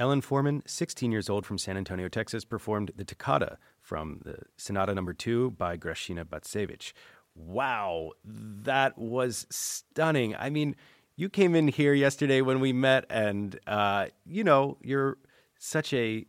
Ellen 0.00 0.22
Foreman, 0.22 0.62
16 0.66 1.12
years 1.12 1.28
old 1.28 1.44
from 1.44 1.58
San 1.58 1.76
Antonio, 1.76 2.08
Texas, 2.08 2.46
performed 2.46 2.90
the 2.96 3.04
Toccata 3.04 3.58
from 3.82 4.22
the 4.24 4.38
Sonata 4.56 4.94
Number 4.94 5.12
Two 5.12 5.50
by 5.50 5.76
Grażyna 5.76 6.24
Bacewicz. 6.24 6.94
Wow, 7.34 8.12
that 8.24 8.96
was 8.96 9.46
stunning. 9.50 10.34
I 10.34 10.48
mean, 10.48 10.74
you 11.16 11.28
came 11.28 11.54
in 11.54 11.68
here 11.68 11.92
yesterday 11.92 12.40
when 12.40 12.60
we 12.60 12.72
met, 12.72 13.04
and 13.10 13.60
uh, 13.66 14.06
you 14.24 14.42
know 14.42 14.78
you're 14.80 15.18
such 15.58 15.92
a 15.92 16.24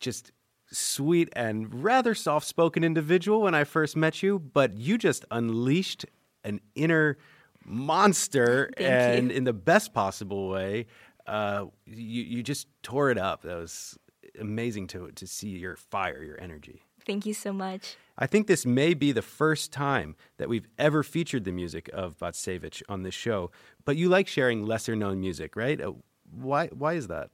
just 0.00 0.32
sweet 0.72 1.28
and 1.34 1.84
rather 1.84 2.16
soft-spoken 2.16 2.82
individual 2.82 3.42
when 3.42 3.54
I 3.54 3.62
first 3.62 3.96
met 3.96 4.24
you, 4.24 4.40
but 4.40 4.76
you 4.76 4.98
just 4.98 5.24
unleashed 5.30 6.04
an 6.42 6.60
inner 6.74 7.16
monster, 7.64 8.70
Thank 8.76 8.90
and 8.90 9.30
you. 9.30 9.36
in 9.36 9.44
the 9.44 9.52
best 9.52 9.94
possible 9.94 10.48
way. 10.48 10.86
Uh, 11.28 11.66
you 11.86 12.22
you 12.22 12.42
just 12.42 12.66
tore 12.82 13.10
it 13.10 13.18
up. 13.18 13.42
That 13.42 13.56
was 13.56 13.98
amazing 14.40 14.86
to 14.88 15.10
to 15.12 15.26
see 15.26 15.50
your 15.50 15.76
fire, 15.76 16.22
your 16.22 16.40
energy. 16.40 16.82
Thank 17.06 17.26
you 17.26 17.34
so 17.34 17.52
much. 17.52 17.96
I 18.18 18.26
think 18.26 18.46
this 18.48 18.66
may 18.66 18.94
be 18.94 19.12
the 19.12 19.22
first 19.22 19.72
time 19.72 20.16
that 20.38 20.48
we've 20.48 20.66
ever 20.78 21.02
featured 21.02 21.44
the 21.44 21.52
music 21.52 21.88
of 21.92 22.18
Bacewicz 22.18 22.82
on 22.88 23.02
this 23.02 23.14
show. 23.14 23.50
But 23.84 23.96
you 23.96 24.08
like 24.08 24.26
sharing 24.28 24.66
lesser 24.66 24.96
known 24.96 25.20
music, 25.20 25.54
right? 25.56 25.80
Uh, 25.80 25.92
Why 26.30 26.66
why 26.68 26.94
is 26.94 27.06
that? 27.08 27.30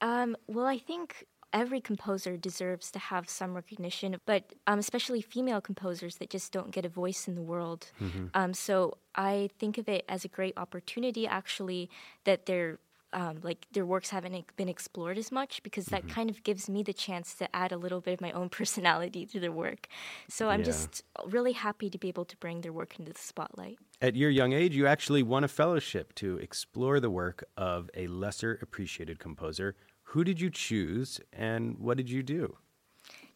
Um, 0.00 0.36
well, 0.46 0.66
I 0.66 0.78
think 0.78 1.24
every 1.52 1.80
composer 1.80 2.36
deserves 2.36 2.90
to 2.90 2.98
have 2.98 3.28
some 3.28 3.54
recognition, 3.54 4.16
but 4.26 4.42
um, 4.66 4.78
especially 4.78 5.22
female 5.22 5.60
composers 5.60 6.16
that 6.16 6.28
just 6.28 6.52
don't 6.52 6.72
get 6.72 6.84
a 6.84 6.88
voice 6.88 7.28
in 7.28 7.34
the 7.36 7.42
world. 7.42 7.90
Um, 8.34 8.52
so 8.54 8.98
I 9.14 9.50
think 9.58 9.78
of 9.78 9.88
it 9.88 10.04
as 10.08 10.24
a 10.24 10.28
great 10.28 10.54
opportunity, 10.56 11.26
actually, 11.26 11.88
that 12.24 12.46
their 12.46 12.78
um, 13.14 13.38
like 13.42 13.66
their 13.72 13.86
works 13.86 14.10
haven't 14.10 14.56
been 14.56 14.68
explored 14.68 15.16
as 15.16 15.32
much 15.32 15.62
because 15.62 15.86
that 15.86 16.08
kind 16.08 16.28
of 16.28 16.42
gives 16.42 16.68
me 16.68 16.82
the 16.82 16.92
chance 16.92 17.34
to 17.36 17.56
add 17.56 17.72
a 17.72 17.76
little 17.78 18.00
bit 18.00 18.14
of 18.14 18.20
my 18.20 18.32
own 18.32 18.48
personality 18.58 19.24
to 19.26 19.40
their 19.40 19.52
work. 19.52 19.88
So 20.28 20.50
I'm 20.50 20.60
Yeah. 20.60 20.66
just 20.66 21.04
really 21.24 21.52
happy 21.52 21.88
to 21.90 21.98
be 21.98 22.08
able 22.08 22.24
to 22.26 22.36
bring 22.36 22.60
their 22.60 22.72
work 22.72 22.98
into 22.98 23.12
the 23.12 23.18
spotlight. 23.18 23.78
At 24.02 24.16
your 24.16 24.30
young 24.30 24.52
age, 24.52 24.74
you 24.76 24.86
actually 24.86 25.22
won 25.22 25.44
a 25.44 25.48
fellowship 25.48 26.14
to 26.16 26.36
explore 26.38 27.00
the 27.00 27.10
work 27.10 27.44
of 27.56 27.88
a 27.94 28.06
lesser 28.08 28.58
appreciated 28.60 29.18
composer. 29.18 29.76
Who 30.08 30.24
did 30.24 30.40
you 30.40 30.50
choose 30.50 31.20
and 31.32 31.78
what 31.78 31.96
did 31.96 32.10
you 32.10 32.22
do? 32.22 32.58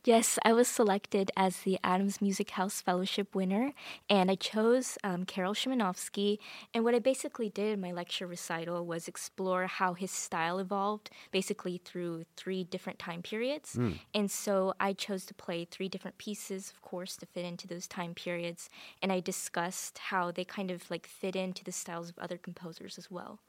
Yes, 0.08 0.38
I 0.42 0.54
was 0.54 0.68
selected 0.68 1.30
as 1.36 1.58
the 1.58 1.78
Adams 1.84 2.22
Music 2.22 2.52
House 2.52 2.80
Fellowship 2.80 3.34
winner, 3.34 3.74
and 4.08 4.30
I 4.30 4.36
chose 4.36 4.96
um, 5.04 5.26
Karol 5.26 5.52
Szymanowski. 5.52 6.38
And 6.72 6.82
what 6.82 6.94
I 6.94 6.98
basically 6.98 7.50
did 7.50 7.74
in 7.74 7.82
my 7.82 7.92
lecture 7.92 8.26
recital 8.26 8.86
was 8.86 9.06
explore 9.06 9.66
how 9.66 9.92
his 9.92 10.10
style 10.10 10.60
evolved, 10.60 11.10
basically 11.30 11.76
through 11.84 12.24
three 12.38 12.64
different 12.64 12.98
time 12.98 13.20
periods. 13.20 13.78
And 14.14 14.30
so 14.30 14.72
I 14.80 14.94
chose 14.94 15.26
to 15.26 15.34
play 15.34 15.66
three 15.66 15.90
different 15.90 16.16
pieces, 16.16 16.72
of 16.74 16.80
course, 16.80 17.18
to 17.18 17.26
fit 17.26 17.44
into 17.44 17.68
those 17.68 17.86
time 17.86 18.14
periods. 18.14 18.70
And 19.02 19.12
I 19.12 19.20
discussed 19.20 19.98
how 19.98 20.30
they 20.30 20.44
kind 20.46 20.70
of 20.70 20.90
like 20.90 21.06
fit 21.06 21.36
into 21.36 21.62
the 21.64 21.72
styles 21.72 22.08
of 22.08 22.18
other 22.18 22.38
composers 22.38 22.96
as 22.96 23.10
well. 23.10 23.40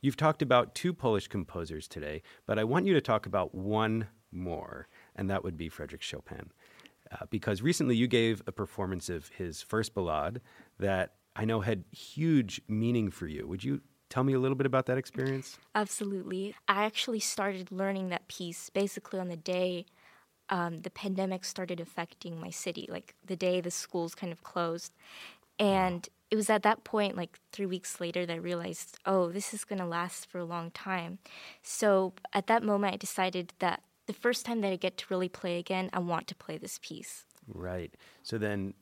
You've 0.00 0.16
talked 0.16 0.40
about 0.40 0.74
two 0.74 0.94
Polish 0.94 1.28
composers 1.28 1.86
today, 1.86 2.22
but 2.46 2.58
I 2.58 2.64
want 2.64 2.86
you 2.86 2.94
to 2.94 3.02
talk 3.02 3.26
about 3.26 3.54
one 3.54 4.08
more, 4.32 4.88
and 5.16 5.28
that 5.30 5.42
would 5.42 5.56
be 5.56 5.68
Frederick 5.68 6.02
Chopin. 6.02 6.52
Uh, 7.10 7.26
because 7.30 7.62
recently 7.62 7.94
you 7.94 8.06
gave 8.06 8.42
a 8.46 8.52
performance 8.52 9.08
of 9.08 9.28
his 9.28 9.62
first 9.62 9.94
ballade 9.94 10.40
that 10.78 11.14
I 11.36 11.44
know 11.44 11.60
had 11.60 11.84
huge 11.92 12.60
meaning 12.68 13.10
for 13.10 13.26
you. 13.26 13.46
Would 13.46 13.62
you 13.62 13.80
tell 14.08 14.24
me 14.24 14.32
a 14.32 14.38
little 14.38 14.56
bit 14.56 14.66
about 14.66 14.86
that 14.86 14.98
experience? 14.98 15.58
Absolutely. 15.74 16.54
I 16.66 16.84
actually 16.84 17.20
started 17.20 17.70
learning 17.70 18.08
that 18.08 18.26
piece 18.28 18.70
basically 18.70 19.20
on 19.20 19.28
the 19.28 19.36
day 19.36 19.86
um, 20.48 20.82
the 20.82 20.90
pandemic 20.90 21.44
started 21.44 21.80
affecting 21.80 22.40
my 22.40 22.50
city, 22.50 22.86
like 22.88 23.14
the 23.24 23.36
day 23.36 23.60
the 23.60 23.70
schools 23.70 24.14
kind 24.14 24.32
of 24.32 24.42
closed. 24.42 24.92
And 25.58 26.08
it 26.30 26.36
was 26.36 26.50
at 26.50 26.62
that 26.62 26.84
point, 26.84 27.16
like 27.16 27.38
three 27.52 27.66
weeks 27.66 28.00
later, 28.00 28.26
that 28.26 28.32
I 28.32 28.36
realized, 28.36 28.98
oh, 29.06 29.30
this 29.30 29.54
is 29.54 29.64
going 29.64 29.78
to 29.78 29.86
last 29.86 30.28
for 30.28 30.38
a 30.38 30.44
long 30.44 30.70
time. 30.70 31.18
So 31.62 32.14
at 32.32 32.46
that 32.48 32.62
moment, 32.62 32.94
I 32.94 32.96
decided 32.96 33.52
that 33.58 33.82
the 34.06 34.12
first 34.12 34.46
time 34.46 34.60
that 34.62 34.72
I 34.72 34.76
get 34.76 34.96
to 34.98 35.06
really 35.10 35.28
play 35.28 35.58
again, 35.58 35.90
I 35.92 35.98
want 35.98 36.26
to 36.28 36.34
play 36.34 36.58
this 36.58 36.78
piece. 36.82 37.24
Right. 37.48 37.94
So 38.22 38.38
then, 38.38 38.74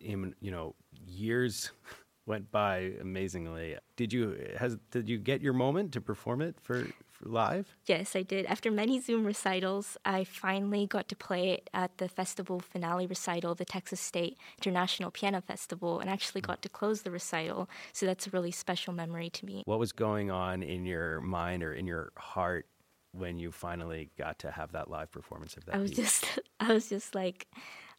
in, 0.00 0.34
you 0.40 0.50
know, 0.50 0.74
years 1.06 1.70
went 2.26 2.50
by 2.50 2.92
amazingly. 3.00 3.76
Did 3.96 4.12
you 4.12 4.54
has 4.56 4.76
did 4.90 5.08
you 5.08 5.18
get 5.18 5.40
your 5.40 5.52
moment 5.52 5.92
to 5.92 6.00
perform 6.00 6.40
it 6.40 6.56
for, 6.60 6.86
for 7.10 7.28
live? 7.28 7.76
Yes, 7.86 8.14
I 8.14 8.22
did. 8.22 8.46
After 8.46 8.70
many 8.70 9.00
Zoom 9.00 9.24
recitals, 9.24 9.96
I 10.04 10.24
finally 10.24 10.86
got 10.86 11.08
to 11.08 11.16
play 11.16 11.50
it 11.50 11.68
at 11.74 11.98
the 11.98 12.08
festival 12.08 12.60
finale 12.60 13.06
recital, 13.06 13.54
the 13.54 13.64
Texas 13.64 14.00
State 14.00 14.38
International 14.58 15.10
Piano 15.10 15.40
Festival, 15.40 16.00
and 16.00 16.08
actually 16.08 16.40
hmm. 16.40 16.46
got 16.46 16.62
to 16.62 16.68
close 16.68 17.02
the 17.02 17.10
recital. 17.10 17.68
So 17.92 18.06
that's 18.06 18.26
a 18.26 18.30
really 18.30 18.52
special 18.52 18.92
memory 18.92 19.30
to 19.30 19.44
me. 19.44 19.62
What 19.66 19.78
was 19.78 19.92
going 19.92 20.30
on 20.30 20.62
in 20.62 20.86
your 20.86 21.20
mind 21.20 21.62
or 21.62 21.74
in 21.74 21.86
your 21.86 22.12
heart 22.16 22.66
when 23.12 23.38
you 23.38 23.50
finally 23.52 24.10
got 24.18 24.38
to 24.40 24.50
have 24.50 24.72
that 24.72 24.90
live 24.90 25.10
performance 25.10 25.56
of 25.56 25.64
that? 25.66 25.76
I 25.76 25.78
was 25.78 25.90
piece? 25.90 25.98
just, 25.98 26.40
I 26.60 26.72
was 26.72 26.88
just 26.88 27.14
like, 27.14 27.46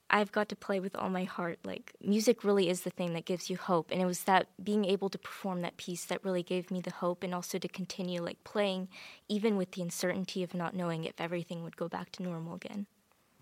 I've 0.09 0.31
got 0.31 0.49
to 0.49 0.55
play 0.55 0.79
with 0.79 0.95
all 0.95 1.09
my 1.09 1.23
heart. 1.23 1.59
Like 1.63 1.93
music 2.01 2.43
really 2.43 2.69
is 2.69 2.81
the 2.81 2.89
thing 2.89 3.13
that 3.13 3.25
gives 3.25 3.49
you 3.49 3.57
hope, 3.57 3.89
and 3.91 4.01
it 4.01 4.05
was 4.05 4.23
that 4.23 4.47
being 4.63 4.85
able 4.85 5.09
to 5.09 5.17
perform 5.17 5.61
that 5.61 5.77
piece 5.77 6.05
that 6.05 6.23
really 6.23 6.43
gave 6.43 6.69
me 6.69 6.81
the 6.81 6.91
hope, 6.91 7.23
and 7.23 7.33
also 7.33 7.57
to 7.57 7.67
continue 7.67 8.21
like 8.21 8.43
playing, 8.43 8.89
even 9.27 9.57
with 9.57 9.71
the 9.71 9.81
uncertainty 9.81 10.43
of 10.43 10.53
not 10.53 10.75
knowing 10.75 11.03
if 11.03 11.19
everything 11.19 11.63
would 11.63 11.77
go 11.77 11.87
back 11.87 12.11
to 12.11 12.23
normal 12.23 12.55
again. 12.55 12.85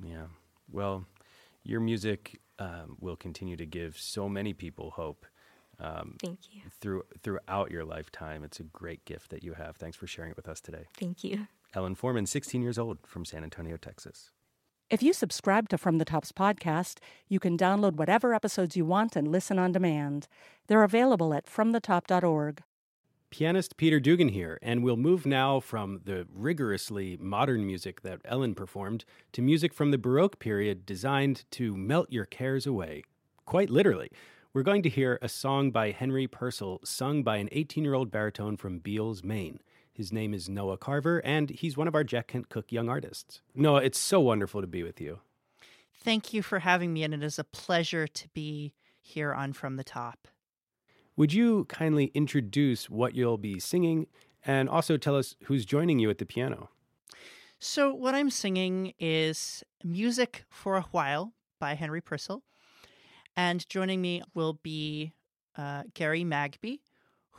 Yeah. 0.02 0.28
Well, 0.72 1.06
your 1.64 1.82
music 1.82 2.40
um, 2.60 2.96
will 3.00 3.16
continue 3.18 3.58
to 3.58 3.66
give 3.66 3.98
so 4.00 4.30
many 4.30 4.54
people 4.54 4.92
hope 4.92 5.26
um, 5.80 6.20
Thank 6.22 6.40
you. 6.54 6.62
through 6.80 7.04
throughout 7.22 7.72
your 7.72 7.84
lifetime. 7.84 8.44
It's 8.44 8.60
a 8.60 8.64
great 8.64 9.04
gift 9.06 9.32
that 9.32 9.44
you 9.44 9.54
have. 9.54 9.78
Thanks 9.78 9.98
for 9.98 10.08
sharing 10.08 10.32
it 10.32 10.38
with 10.38 10.48
us 10.48 10.62
today. 10.62 10.86
Thank 10.96 11.24
you. 11.24 11.48
Ellen 11.74 11.96
Foreman, 11.96 12.26
16 12.26 12.62
years 12.62 12.78
old, 12.78 13.00
from 13.06 13.26
San 13.26 13.44
Antonio, 13.44 13.78
Texas. 13.78 14.32
If 14.90 15.02
you 15.02 15.14
subscribe 15.14 15.70
to 15.70 15.78
From 15.78 16.00
the 16.00 16.06
Tops 16.06 16.34
podcast, 16.34 16.98
you 17.30 17.40
can 17.40 17.58
download 17.58 17.94
whatever 17.94 18.34
episodes 18.34 18.76
you 18.76 18.84
want 18.84 19.16
and 19.16 19.28
listen 19.28 19.58
on 19.58 19.72
demand. 19.72 20.28
They're 20.68 20.84
available 20.84 21.34
at 21.34 21.46
fromthetop.org. 21.46 22.62
Pianist 23.30 23.78
Peter 23.78 24.02
Dugan 24.02 24.28
here, 24.28 24.60
and 24.62 24.84
we'll 24.84 24.98
move 24.98 25.26
now 25.26 25.62
from 25.62 26.02
the 26.04 26.28
rigorously 26.34 27.18
modern 27.22 27.66
music 27.66 28.02
that 28.02 28.20
Ellen 28.26 28.54
performed 28.54 29.06
to 29.32 29.42
music 29.42 29.74
from 29.74 29.92
the 29.92 29.98
Baroque 29.98 30.40
period 30.40 30.86
designed 30.86 31.46
to 31.52 31.78
melt 31.78 32.12
your 32.12 32.26
cares 32.26 32.68
away. 32.68 33.04
Quite 33.46 33.70
literally. 33.70 34.12
We're 34.54 34.64
going 34.64 34.82
to 34.84 34.90
hear 34.90 35.18
a 35.22 35.30
song 35.30 35.72
by 35.72 35.92
Henry 35.92 36.28
Purcell 36.28 36.82
sung 36.84 37.24
by 37.24 37.38
an 37.38 37.48
18 37.54 37.86
year 37.86 37.94
old 37.94 38.12
baritone 38.12 38.58
from 38.58 38.80
Beals, 38.80 39.24
Maine. 39.24 39.62
His 39.94 40.14
name 40.14 40.34
is 40.34 40.48
Noah 40.48 40.78
Carver, 40.78 41.20
and 41.20 41.50
he's 41.50 41.76
one 41.76 41.88
of 41.88 41.96
our 41.96 42.04
Jack 42.04 42.28
Kent 42.28 42.50
Cooke 42.50 42.72
Young 42.72 42.88
Artists. 42.88 43.42
Noah, 43.54 43.84
it's 43.84 44.00
so 44.00 44.20
wonderful 44.20 44.62
to 44.62 44.68
be 44.68 44.84
with 44.84 45.02
you. 45.02 45.20
Thank 45.94 46.34
you 46.34 46.42
for 46.42 46.60
having 46.60 46.94
me, 46.94 47.04
and 47.04 47.14
it 47.14 47.22
is 47.22 47.38
a 47.38 47.44
pleasure 47.44 48.08
to 48.08 48.28
be 48.30 48.74
here 49.02 49.34
on 49.34 49.54
From 49.54 49.76
the 49.76 49.84
Top. 49.84 50.28
Would 51.18 51.34
you 51.34 51.66
kindly 51.66 52.06
introduce 52.14 52.90
what 52.90 53.16
you'll 53.16 53.38
be 53.38 53.60
singing 53.60 54.08
and 54.46 54.70
also 54.70 54.98
tell 54.98 55.16
us 55.16 55.36
who's 55.44 55.66
joining 55.66 56.00
you 56.00 56.10
at 56.10 56.18
the 56.18 56.26
piano? 56.26 56.70
So, 57.60 57.94
what 57.94 58.16
I'm 58.16 58.32
singing 58.32 58.94
is 58.98 59.64
Music 59.84 60.46
for 60.50 60.78
a 60.78 60.82
While 60.82 61.34
by 61.60 61.76
Henry 61.76 62.02
Purcell. 62.02 62.42
And 63.36 63.68
joining 63.70 64.02
me 64.02 64.24
will 64.34 64.54
be 64.54 65.14
uh, 65.58 65.84
Gary 65.94 66.24
Magby, 66.24 66.80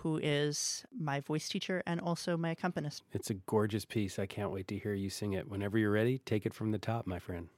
who 0.03 0.19
is 0.23 0.85
my 0.99 1.21
voice 1.21 1.49
teacher 1.49 1.83
and 1.87 2.01
also 2.01 2.37
my 2.37 2.51
accompanist. 2.51 3.03
It's 3.12 3.31
a 3.31 3.35
gorgeous 3.35 3.85
piece. 3.85 4.19
I 4.19 4.27
can't 4.27 4.51
wait 4.51 4.69
to 4.69 4.79
hear 4.79 4.95
you 4.95 5.11
sing 5.11 5.33
it. 5.33 5.49
Whenever 5.49 5.79
you're 5.79 5.93
ready, 5.93 6.19
take 6.19 6.45
it 6.45 6.55
from 6.55 6.73
the 6.73 6.79
top, 6.79 7.07
my 7.07 7.19
friend. 7.19 7.49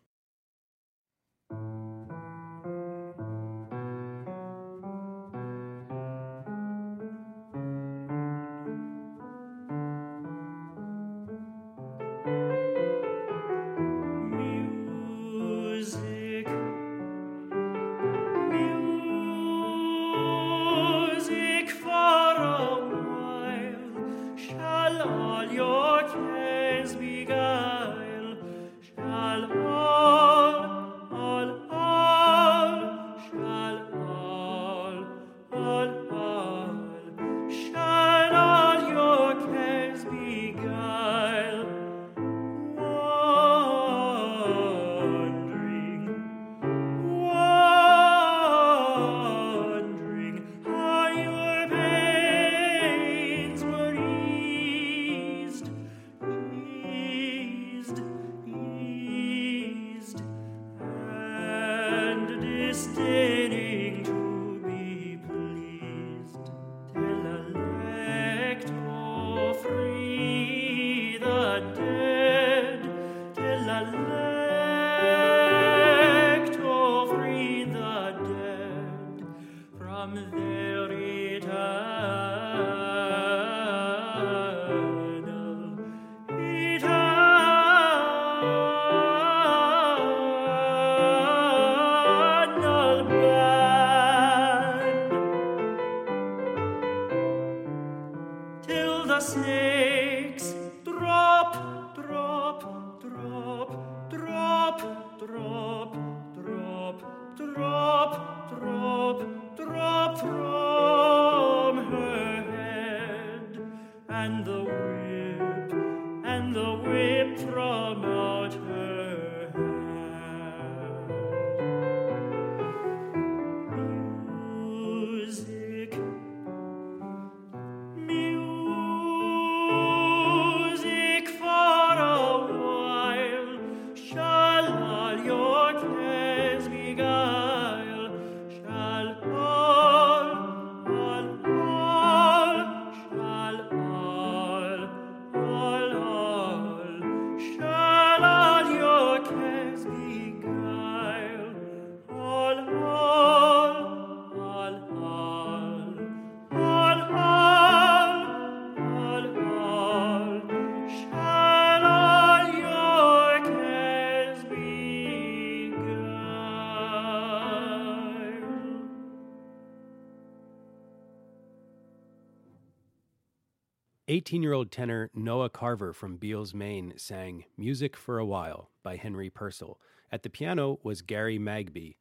Eighteen-year-old 174.15 174.71
tenor 174.71 175.11
Noah 175.13 175.51
Carver 175.51 175.93
from 175.93 176.19
Beals, 176.19 176.55
Maine, 176.55 176.93
sang 176.97 177.47
"Music 177.59 177.97
for 177.97 178.21
a 178.21 178.25
While" 178.25 178.71
by 178.85 178.95
Henry 178.95 179.29
Purcell. 179.29 179.81
At 180.13 180.23
the 180.23 180.31
piano 180.31 180.79
was 180.85 181.03
Gary 181.03 181.37
Magby. 181.37 181.97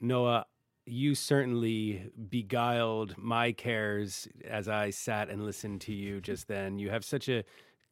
Noah, 0.00 0.46
you 0.86 1.14
certainly 1.14 2.10
beguiled 2.30 3.18
my 3.18 3.52
cares 3.52 4.26
as 4.42 4.68
I 4.70 4.88
sat 4.88 5.28
and 5.28 5.44
listened 5.44 5.82
to 5.82 5.92
you 5.92 6.20
just 6.22 6.48
then. 6.48 6.78
You 6.78 6.88
have 6.88 7.04
such 7.04 7.28
a 7.28 7.44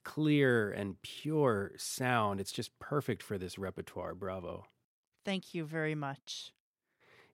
clear 0.03 0.71
and 0.71 1.03
pure 1.03 1.73
sound. 1.77 2.41
It's 2.41 2.53
just 2.53 2.79
perfect 2.79 3.23
for 3.23 3.37
this 3.37 3.59
repertoire. 3.59 4.15
Bravo. 4.15 4.65
Thank 5.27 5.53
you 5.53 5.67
very 5.67 5.95
much. 5.95 6.55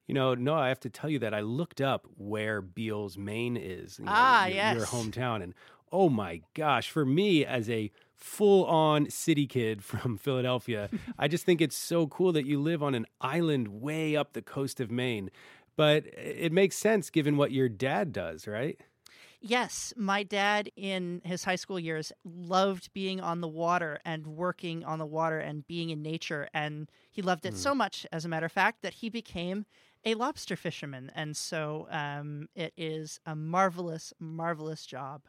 You 0.05 0.13
know, 0.13 0.35
Noah, 0.35 0.59
I 0.59 0.67
have 0.67 0.81
to 0.81 0.89
tell 0.89 1.09
you 1.09 1.17
that 1.19 1.33
I 1.33 1.39
looked 1.39 1.81
up 1.81 2.05
where 2.15 2.61
Beals, 2.61 3.17
Maine 3.17 3.57
is. 3.57 3.97
you 3.97 4.05
know, 4.05 4.11
Ah, 4.13 4.45
your, 4.45 4.73
your 4.75 4.85
hometown. 4.85 5.41
And 5.41 5.55
oh 5.95 6.09
my 6.09 6.41
gosh, 6.53 6.89
for 6.89 7.05
me 7.05 7.45
as 7.45 7.69
a 7.69 7.89
full 8.13 8.65
on 8.65 9.09
city 9.09 9.47
kid 9.47 9.83
from 9.91 10.17
Philadelphia, 10.17 10.89
I 11.17 11.27
just 11.27 11.45
think 11.45 11.61
it's 11.61 11.77
so 11.77 12.07
cool 12.07 12.31
that 12.33 12.45
you 12.45 12.59
live 12.59 12.83
on 12.83 12.93
an 12.95 13.05
island 13.21 13.67
way 13.69 14.15
up 14.15 14.33
the 14.33 14.41
coast 14.41 14.79
of 14.81 14.91
Maine. 14.91 15.29
But 15.77 16.05
it 16.07 16.51
makes 16.51 16.77
sense 16.77 17.09
given 17.09 17.35
what 17.37 17.51
your 17.51 17.67
dad 17.69 18.13
does, 18.13 18.47
right? 18.47 18.79
Yes, 19.41 19.93
my 19.95 20.23
dad 20.23 20.71
in 20.75 21.21
his 21.23 21.43
high 21.43 21.57
school 21.57 21.79
years 21.79 22.11
loved 22.23 22.91
being 22.93 23.19
on 23.21 23.41
the 23.41 23.47
water 23.47 23.99
and 24.05 24.25
working 24.25 24.83
on 24.85 24.97
the 24.99 25.05
water 25.05 25.37
and 25.39 25.67
being 25.67 25.89
in 25.91 26.01
nature. 26.01 26.47
And 26.53 26.89
he 27.11 27.21
loved 27.21 27.45
it 27.45 27.53
Mm. 27.53 27.57
so 27.57 27.75
much, 27.75 28.07
as 28.11 28.25
a 28.25 28.29
matter 28.29 28.45
of 28.47 28.51
fact, 28.51 28.81
that 28.81 28.95
he 28.95 29.09
became 29.09 29.65
a 30.03 30.13
lobster 30.15 30.55
fisherman. 30.55 31.11
And 31.13 31.35
so 31.37 31.87
um, 31.91 32.47
it 32.55 32.73
is 32.77 33.19
a 33.25 33.35
marvelous, 33.35 34.13
marvelous 34.19 34.85
job. 34.85 35.23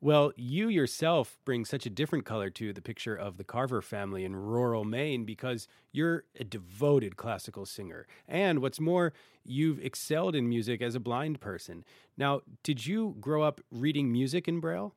Well, 0.00 0.32
you 0.36 0.68
yourself 0.68 1.38
bring 1.44 1.64
such 1.64 1.86
a 1.86 1.90
different 1.90 2.26
color 2.26 2.50
to 2.50 2.72
the 2.72 2.82
picture 2.82 3.16
of 3.16 3.38
the 3.38 3.44
Carver 3.44 3.80
family 3.80 4.24
in 4.24 4.36
rural 4.36 4.84
Maine 4.84 5.24
because 5.24 5.68
you're 5.90 6.24
a 6.38 6.44
devoted 6.44 7.16
classical 7.16 7.64
singer. 7.64 8.06
And 8.28 8.60
what's 8.60 8.78
more, 8.78 9.14
you've 9.44 9.80
excelled 9.80 10.34
in 10.34 10.48
music 10.48 10.82
as 10.82 10.94
a 10.94 11.00
blind 11.00 11.40
person. 11.40 11.82
Now, 12.16 12.42
did 12.62 12.86
you 12.86 13.16
grow 13.20 13.42
up 13.42 13.60
reading 13.70 14.12
music 14.12 14.46
in 14.46 14.60
Braille? 14.60 14.94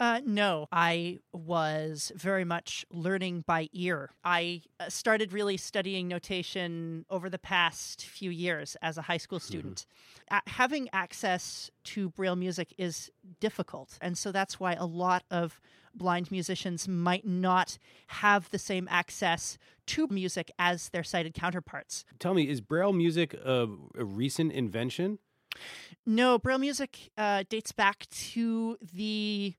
Uh, 0.00 0.20
no, 0.24 0.66
I 0.72 1.20
was 1.32 2.10
very 2.16 2.44
much 2.44 2.84
learning 2.90 3.44
by 3.46 3.68
ear. 3.72 4.10
I 4.24 4.62
uh, 4.80 4.88
started 4.88 5.32
really 5.32 5.56
studying 5.56 6.08
notation 6.08 7.04
over 7.08 7.30
the 7.30 7.38
past 7.38 8.04
few 8.04 8.30
years 8.30 8.76
as 8.82 8.98
a 8.98 9.02
high 9.02 9.18
school 9.18 9.38
student. 9.38 9.86
A- 10.30 10.42
having 10.48 10.88
access 10.92 11.70
to 11.84 12.10
Braille 12.10 12.34
music 12.36 12.74
is 12.78 13.12
difficult. 13.38 13.96
And 14.00 14.18
so 14.18 14.32
that's 14.32 14.58
why 14.58 14.72
a 14.72 14.86
lot 14.86 15.22
of 15.30 15.60
blind 15.94 16.30
musicians 16.30 16.88
might 16.88 17.26
not 17.26 17.78
have 18.08 18.50
the 18.50 18.58
same 18.58 18.88
access 18.90 19.56
to 19.86 20.08
music 20.08 20.50
as 20.58 20.88
their 20.88 21.04
sighted 21.04 21.34
counterparts. 21.34 22.04
Tell 22.18 22.34
me, 22.34 22.48
is 22.48 22.60
Braille 22.60 22.92
music 22.92 23.34
a, 23.34 23.68
a 23.96 24.04
recent 24.04 24.52
invention? 24.52 25.18
No, 26.06 26.38
Braille 26.38 26.58
music 26.58 27.10
uh, 27.16 27.44
dates 27.48 27.72
back 27.72 28.06
to 28.32 28.78
the 28.94 29.54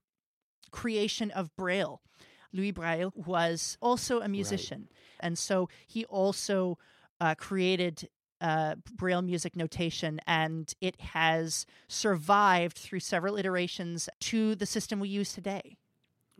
creation 0.73 1.31
of 1.31 1.55
Braille. 1.55 2.01
Louis 2.51 2.71
Braille 2.71 3.13
was 3.15 3.77
also 3.81 4.19
a 4.19 4.27
musician, 4.27 4.89
and 5.21 5.37
so 5.37 5.69
he 5.87 6.03
also 6.05 6.77
uh, 7.21 7.35
created 7.35 8.09
uh, 8.41 8.75
Braille 8.95 9.21
music 9.21 9.55
notation, 9.55 10.19
and 10.27 10.73
it 10.81 10.99
has 10.99 11.65
survived 11.87 12.77
through 12.77 12.99
several 12.99 13.37
iterations 13.37 14.09
to 14.19 14.53
the 14.55 14.65
system 14.65 14.99
we 14.99 15.07
use 15.07 15.33
today. 15.33 15.77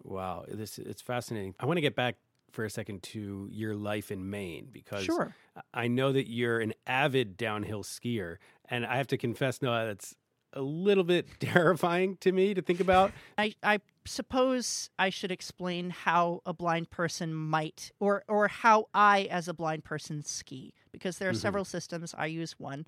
Wow, 0.04 0.46
this 0.48 0.78
it's 0.78 1.02
fascinating. 1.02 1.56
I 1.60 1.66
want 1.66 1.78
to 1.78 1.82
get 1.82 1.96
back 1.96 2.18
for 2.52 2.66
a 2.66 2.70
second 2.70 3.02
to 3.02 3.48
your 3.52 3.76
life 3.76 4.12
in 4.12 4.30
Maine 4.30 4.68
because 4.72 5.06
Sure. 5.06 5.36
I 5.74 5.88
know 5.88 6.12
that 6.12 6.30
you're 6.30 6.60
an 6.60 6.74
avid 6.86 7.38
downhill 7.38 7.84
skier, 7.84 8.38
and 8.70 8.86
I 8.86 8.98
have 8.98 9.08
to 9.08 9.18
confess, 9.18 9.62
Noah, 9.62 9.86
that's 9.88 10.16
a 10.54 10.62
little 10.62 11.04
bit 11.04 11.28
terrifying 11.40 12.18
to 12.18 12.32
me 12.32 12.54
to 12.54 12.62
think 12.62 12.80
about. 12.80 13.12
I, 13.38 13.56
I 13.64 13.80
suppose 14.06 14.90
I 15.00 15.10
should 15.10 15.32
explain 15.32 15.90
how 15.90 16.42
a 16.46 16.54
blind 16.54 16.90
person 16.90 17.34
might, 17.34 17.92
or 18.00 18.24
or 18.28 18.48
how 18.48 18.88
I, 18.94 19.24
as 19.32 19.48
a 19.48 19.54
blind 19.54 19.84
person, 19.84 20.24
ski, 20.24 20.74
because 20.92 21.18
there 21.18 21.30
are 21.30 21.34
Mhm. 21.34 21.38
several 21.38 21.66
systems. 21.66 22.14
I 22.18 22.28
use 22.28 22.60
one 22.60 22.86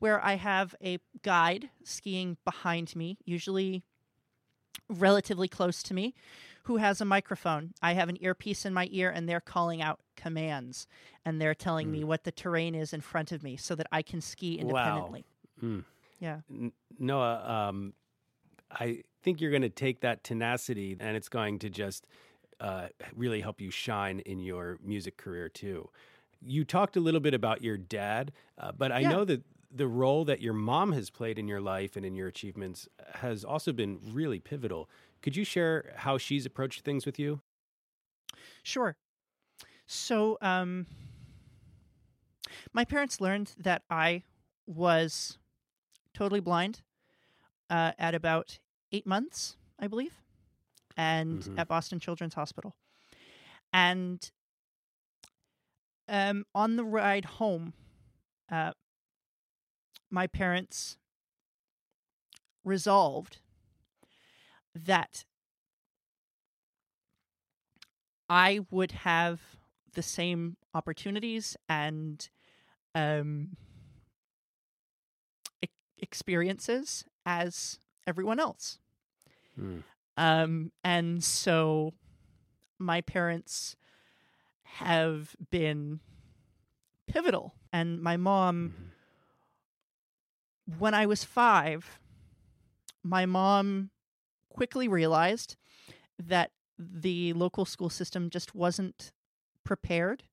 where 0.00 0.22
I 0.24 0.34
have 0.34 0.74
a 0.82 0.98
guide 1.22 1.70
skiing 1.84 2.36
behind 2.44 2.94
me, 2.96 3.16
usually 3.24 3.82
relatively 4.88 5.48
close 5.48 5.82
to 5.84 5.94
me, 5.94 6.14
who 6.64 6.76
has 6.76 7.00
a 7.00 7.04
microphone. 7.04 7.72
I 7.80 7.92
have 7.94 8.08
an 8.08 8.18
earpiece 8.22 8.66
in 8.66 8.74
my 8.74 8.88
ear, 8.90 9.10
and 9.10 9.28
they're 9.28 9.40
calling 9.40 9.80
out 9.80 10.00
commands, 10.16 10.86
and 11.24 11.40
they're 11.40 11.54
telling 11.54 11.90
me 11.90 12.04
what 12.04 12.24
the 12.24 12.32
terrain 12.32 12.74
is 12.74 12.92
in 12.92 13.00
front 13.00 13.32
of 13.32 13.42
me, 13.42 13.56
so 13.56 13.74
that 13.76 13.86
I 13.92 14.02
can 14.02 14.20
ski 14.20 14.58
independently. 14.58 15.24
Mm. 15.62 15.84
Yeah. 16.18 16.40
N- 16.50 16.72
Noah, 16.98 17.42
um, 17.68 17.94
I 18.70 19.02
think 19.22 19.40
you're 19.40 19.50
going 19.50 19.62
to 19.62 19.68
take 19.68 20.00
that 20.00 20.24
tenacity 20.24 20.96
and 21.00 21.16
it's 21.16 21.28
going 21.28 21.58
to 21.60 21.70
just 21.70 22.06
uh, 22.60 22.88
really 23.14 23.40
help 23.40 23.60
you 23.60 23.70
shine 23.70 24.20
in 24.20 24.38
your 24.40 24.78
music 24.82 25.16
career 25.16 25.48
too. 25.48 25.88
You 26.40 26.64
talked 26.64 26.96
a 26.96 27.00
little 27.00 27.20
bit 27.20 27.34
about 27.34 27.62
your 27.62 27.76
dad, 27.76 28.32
uh, 28.58 28.72
but 28.72 28.92
I 28.92 29.02
Yeah. 29.02 29.10
know 29.10 29.24
that 29.24 29.42
the 29.70 29.88
role 29.88 30.24
that 30.26 30.40
your 30.40 30.52
mom 30.52 30.92
has 30.92 31.10
played 31.10 31.38
in 31.38 31.48
your 31.48 31.60
life 31.60 31.96
and 31.96 32.04
in 32.04 32.14
your 32.14 32.28
achievements 32.28 32.88
has 33.14 33.44
also 33.44 33.72
been 33.72 33.98
really 34.12 34.38
pivotal. 34.38 34.88
Could 35.22 35.36
you 35.36 35.44
share 35.44 35.92
how 35.96 36.18
she's 36.18 36.46
approached 36.46 36.82
things 36.82 37.06
with 37.06 37.18
you? 37.18 37.40
Sure. 38.62 38.96
So, 39.86 40.38
um, 40.40 40.86
my 42.72 42.84
parents 42.84 43.20
learned 43.20 43.52
that 43.58 43.82
I 43.90 44.22
was 44.66 45.38
totally 46.14 46.40
blind 46.40 46.82
uh, 47.68 47.92
at 47.98 48.14
about 48.14 48.58
eight 48.92 49.06
months, 49.06 49.56
I 49.78 49.86
believe. 49.88 50.20
and 50.96 51.42
Mhm. 51.42 51.58
at 51.58 51.66
Boston 51.66 51.98
Children's 51.98 52.34
Hospital. 52.34 52.76
And 53.72 54.30
um, 56.08 56.46
on 56.54 56.76
the 56.76 56.84
ride 56.84 57.24
home, 57.24 57.74
uh, 58.48 58.74
my 60.10 60.28
parents 60.28 60.98
resolved 62.62 63.40
that 64.74 65.24
I 68.28 68.60
would 68.70 68.92
have 68.92 69.40
the 69.92 70.02
same 70.02 70.56
opportunities 70.72 71.56
and 71.68 72.28
um, 72.94 73.56
experiences 76.04 77.04
as 77.24 77.78
everyone 78.06 78.38
else. 78.38 78.78
Hmm. 79.56 79.78
Um, 80.16 80.70
and 80.84 81.24
so 81.24 81.94
my 82.78 83.00
parents 83.00 83.74
have 84.64 85.34
been 85.50 86.00
pivotal. 87.06 87.54
And 87.72 88.00
my 88.02 88.16
mom, 88.16 88.74
when 90.78 90.94
I 90.94 91.06
was 91.06 91.24
five, 91.24 91.98
my 93.02 93.26
mom 93.26 93.90
quickly 94.50 94.86
realized 94.86 95.56
that 96.22 96.50
the 96.78 97.32
local 97.32 97.64
school 97.64 97.90
system 97.90 98.30
just 98.30 98.54
wasn't 98.54 99.10
prepared 99.64 100.24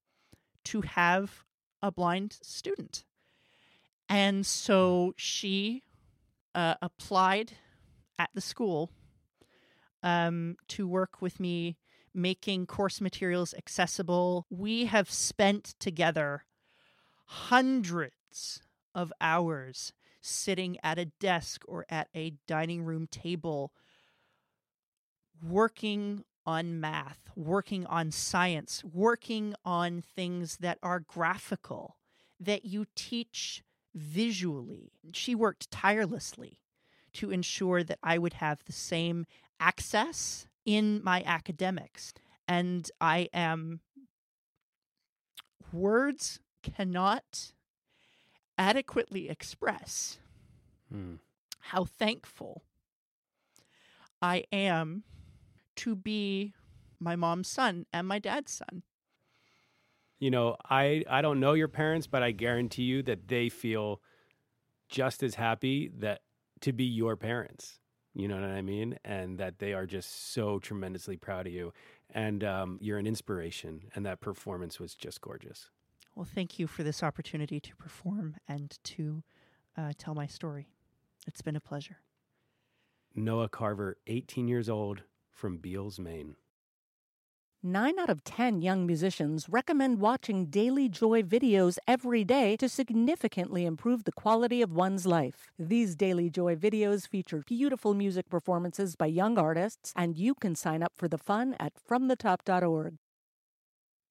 to 0.66 0.82
have 0.82 1.44
a 1.82 1.92
blind 1.92 2.38
student. 2.44 3.06
And 4.12 4.46
so 4.46 5.14
she 5.16 5.84
uh, 6.54 6.76
applied 6.82 7.54
at 8.20 8.30
the 8.34 8.42
school 8.42 8.92
um, 10.04 10.58
to 10.68 10.86
work 10.86 11.22
with 11.22 11.40
me 11.40 11.78
making 12.14 12.66
course 12.66 13.00
materials 13.00 13.54
accessible. 13.58 14.48
We 14.50 14.84
have 14.84 15.10
spent 15.10 15.76
together 15.80 16.44
hundreds 17.26 18.62
of 18.94 19.14
hours 19.22 19.94
sitting 20.20 20.78
at 20.84 21.00
a 21.00 21.06
desk 21.06 21.64
or 21.66 21.86
at 21.90 22.10
a 22.14 22.34
dining 22.50 22.84
room 22.84 23.08
table 23.08 23.72
working 25.42 26.26
on 26.46 26.82
math, 26.82 27.30
working 27.38 27.86
on 27.86 28.12
science, 28.12 28.84
working 28.84 29.56
on 29.64 30.02
things 30.02 30.58
that 30.58 30.80
are 30.84 31.00
graphical, 31.00 31.96
that 32.42 32.66
you 32.66 32.88
teach 32.94 33.64
visually. 33.94 34.92
She 35.14 35.36
worked 35.36 35.72
tirelessly 35.72 36.60
to 37.14 37.32
ensure 37.32 37.84
that 37.84 38.00
I 38.02 38.18
would 38.18 38.34
have 38.34 38.64
the 38.66 38.72
same 38.72 39.26
access 39.60 40.48
in 40.66 41.04
my 41.04 41.24
academics. 41.26 42.14
And 42.48 42.90
I 43.00 43.30
am, 43.34 43.82
words 45.72 46.40
cannot 46.64 47.54
adequately 48.58 49.30
express 49.30 50.20
Hmm. 50.90 51.16
how 51.60 51.86
thankful 51.86 52.64
I 54.22 54.44
am 54.52 55.04
to 55.78 55.96
be 55.96 56.54
my 57.00 57.16
mom's 57.16 57.48
son 57.48 57.86
and 57.92 58.08
my 58.08 58.20
dad's 58.20 58.52
son. 58.52 58.84
You 60.22 60.32
know, 60.32 60.56
I 60.70 61.04
I 61.10 61.22
don't 61.22 61.40
know 61.42 61.54
your 61.54 61.68
parents, 61.68 62.08
but 62.08 62.24
I 62.24 62.32
guarantee 62.32 62.84
you 62.84 63.02
that 63.04 63.28
they 63.28 63.50
feel 63.50 64.02
just 64.88 65.24
as 65.24 65.36
happy 65.36 65.92
that 65.98 66.22
to 66.62 66.72
be 66.72 66.84
your 66.86 67.18
parents. 67.18 67.80
You 68.14 68.28
know 68.28 68.36
what 68.36 68.50
I 68.50 68.62
mean? 68.62 69.00
And 69.04 69.40
that 69.40 69.58
they 69.58 69.74
are 69.74 69.88
just 69.88 70.32
so 70.34 70.60
tremendously 70.60 71.18
proud 71.18 71.48
of 71.48 71.54
you. 71.54 71.74
And 72.14 72.44
um, 72.44 72.78
you're 72.82 73.00
an 73.00 73.08
inspiration. 73.08 73.84
And 73.96 74.06
that 74.06 74.20
performance 74.20 74.80
was 74.80 74.94
just 74.94 75.22
gorgeous. 75.22 75.72
Well, 76.14 76.28
thank 76.32 76.60
you 76.60 76.68
for 76.68 76.84
this 76.84 77.02
opportunity 77.02 77.60
to 77.60 77.76
perform 77.78 78.36
and 78.48 78.78
to 78.84 79.24
uh, 79.78 79.94
tell 79.98 80.14
my 80.14 80.28
story. 80.28 80.68
It's 81.26 81.42
been 81.42 81.56
a 81.56 81.62
pleasure. 81.62 81.98
Noah 83.16 83.50
Carver, 83.50 83.98
18 84.08 84.48
years 84.48 84.70
old, 84.70 85.02
from 85.32 85.58
Beals, 85.58 86.00
Maine. 86.00 86.36
Nine 87.64 88.00
out 88.00 88.10
of 88.10 88.24
10 88.24 88.64
young 88.64 88.88
musicians 88.88 89.48
recommend 89.48 90.00
watching 90.00 90.48
Daily 90.48 90.90
Joy 90.90 91.22
videos 91.22 91.78
every 91.88 92.24
day 92.24 92.58
to 92.58 92.68
significantly 92.68 93.66
improve 93.66 94.04
the 94.04 94.12
quality 94.12 94.64
of 94.64 94.72
one's 94.72 95.06
life. 95.06 95.52
These 95.60 95.96
Daily 95.96 96.32
Joy 96.32 96.56
videos 96.56 97.08
feature 97.08 97.44
beautiful 97.46 97.94
music 97.94 98.30
performances 98.30 98.96
by 98.96 99.06
young 99.06 99.38
artists, 99.38 99.94
and 99.96 100.18
you 100.18 100.34
can 100.34 100.56
sign 100.56 100.82
up 100.82 100.94
for 100.96 101.08
the 101.08 101.20
fun 101.20 101.56
at 101.60 101.74
fromthetop.org. 101.88 102.96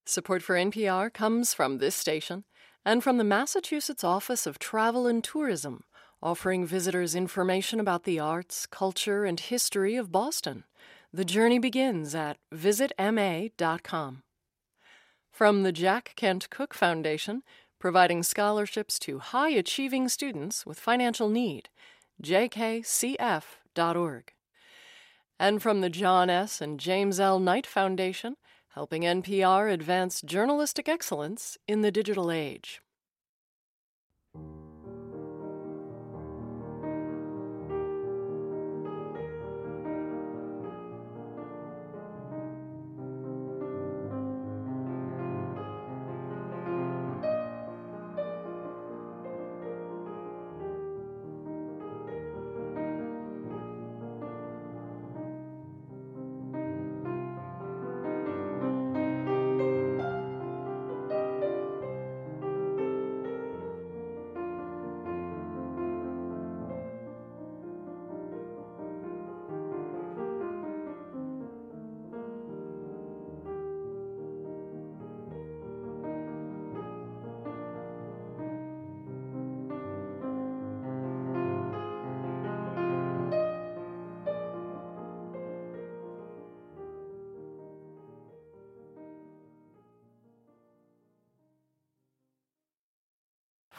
Support 0.05 0.43
for 0.43 0.55
NPR 0.55 1.11
comes 1.11 1.53
from 1.53 1.79
this 1.79 1.95
station 1.95 2.45
and 2.85 3.03
from 3.03 3.17
the 3.17 3.25
Massachusetts 3.25 4.05
Office 4.05 4.47
of 4.47 4.59
Travel 4.59 5.07
and 5.07 5.21
Tourism, 5.21 5.83
offering 6.23 6.65
visitors 6.65 7.15
information 7.15 7.81
about 7.81 8.05
the 8.05 8.17
arts, 8.17 8.65
culture, 8.65 9.25
and 9.25 9.41
history 9.41 9.97
of 9.97 10.09
Boston. 10.09 10.63
The 11.13 11.25
journey 11.25 11.59
begins 11.59 12.15
at 12.15 12.37
visitma.com. 12.53 14.23
From 15.29 15.63
the 15.63 15.73
Jack 15.73 16.13
Kent 16.15 16.49
Cooke 16.49 16.73
Foundation, 16.73 17.43
providing 17.79 18.23
scholarships 18.23 18.97
to 18.99 19.19
high 19.19 19.49
achieving 19.49 20.07
students 20.07 20.65
with 20.65 20.79
financial 20.79 21.27
need, 21.27 21.67
jkcf.org. 22.23 23.43
And 25.37 25.61
from 25.61 25.81
the 25.81 25.89
John 25.89 26.29
S. 26.29 26.61
and 26.61 26.79
James 26.79 27.19
L. 27.19 27.39
Knight 27.39 27.67
Foundation, 27.67 28.37
helping 28.69 29.01
NPR 29.01 29.69
advance 29.69 30.21
journalistic 30.21 30.87
excellence 30.87 31.57
in 31.67 31.81
the 31.81 31.91
digital 31.91 32.31
age. 32.31 32.81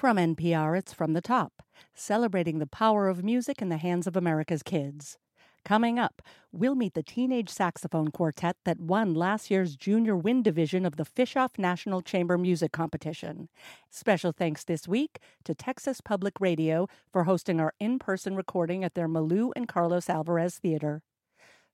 From 0.03 0.17
NPR, 0.17 0.77
it's 0.77 0.93
From 0.93 1.13
the 1.13 1.21
Top, 1.21 1.63
celebrating 1.95 2.59
the 2.59 2.67
power 2.67 3.09
of 3.09 3.23
music 3.23 3.63
in 3.63 3.69
the 3.69 3.77
hands 3.77 4.09
of 4.09 4.17
America's 4.17 4.65
kids. 4.65 5.17
Coming 5.65 5.97
up, 5.97 6.21
we'll 6.51 6.75
meet 6.75 6.95
the 6.95 7.05
teenage 7.05 7.49
saxophone 7.49 8.11
quartet 8.11 8.57
that 8.65 8.81
won 8.81 9.15
last 9.15 9.49
year's 9.49 9.77
Junior 9.77 10.17
Wind 10.17 10.43
Division 10.43 10.85
of 10.85 10.97
the 10.97 11.05
Fischoff 11.05 11.57
National 11.57 12.03
Chamber 12.03 12.37
Music 12.37 12.73
Competition. 12.73 13.49
Special 13.91 14.33
thanks 14.33 14.65
this 14.65 14.89
week 14.89 15.21
to 15.45 15.55
Texas 15.55 16.01
Public 16.01 16.41
Radio 16.41 16.89
for 17.13 17.23
hosting 17.23 17.61
our 17.61 17.73
in 17.79 18.01
person 18.01 18.35
recording 18.35 18.83
at 18.83 18.95
their 18.95 19.07
Malou 19.07 19.53
and 19.55 19.69
Carlos 19.69 20.11
Alvarez 20.11 20.59
Theater. 20.59 21.03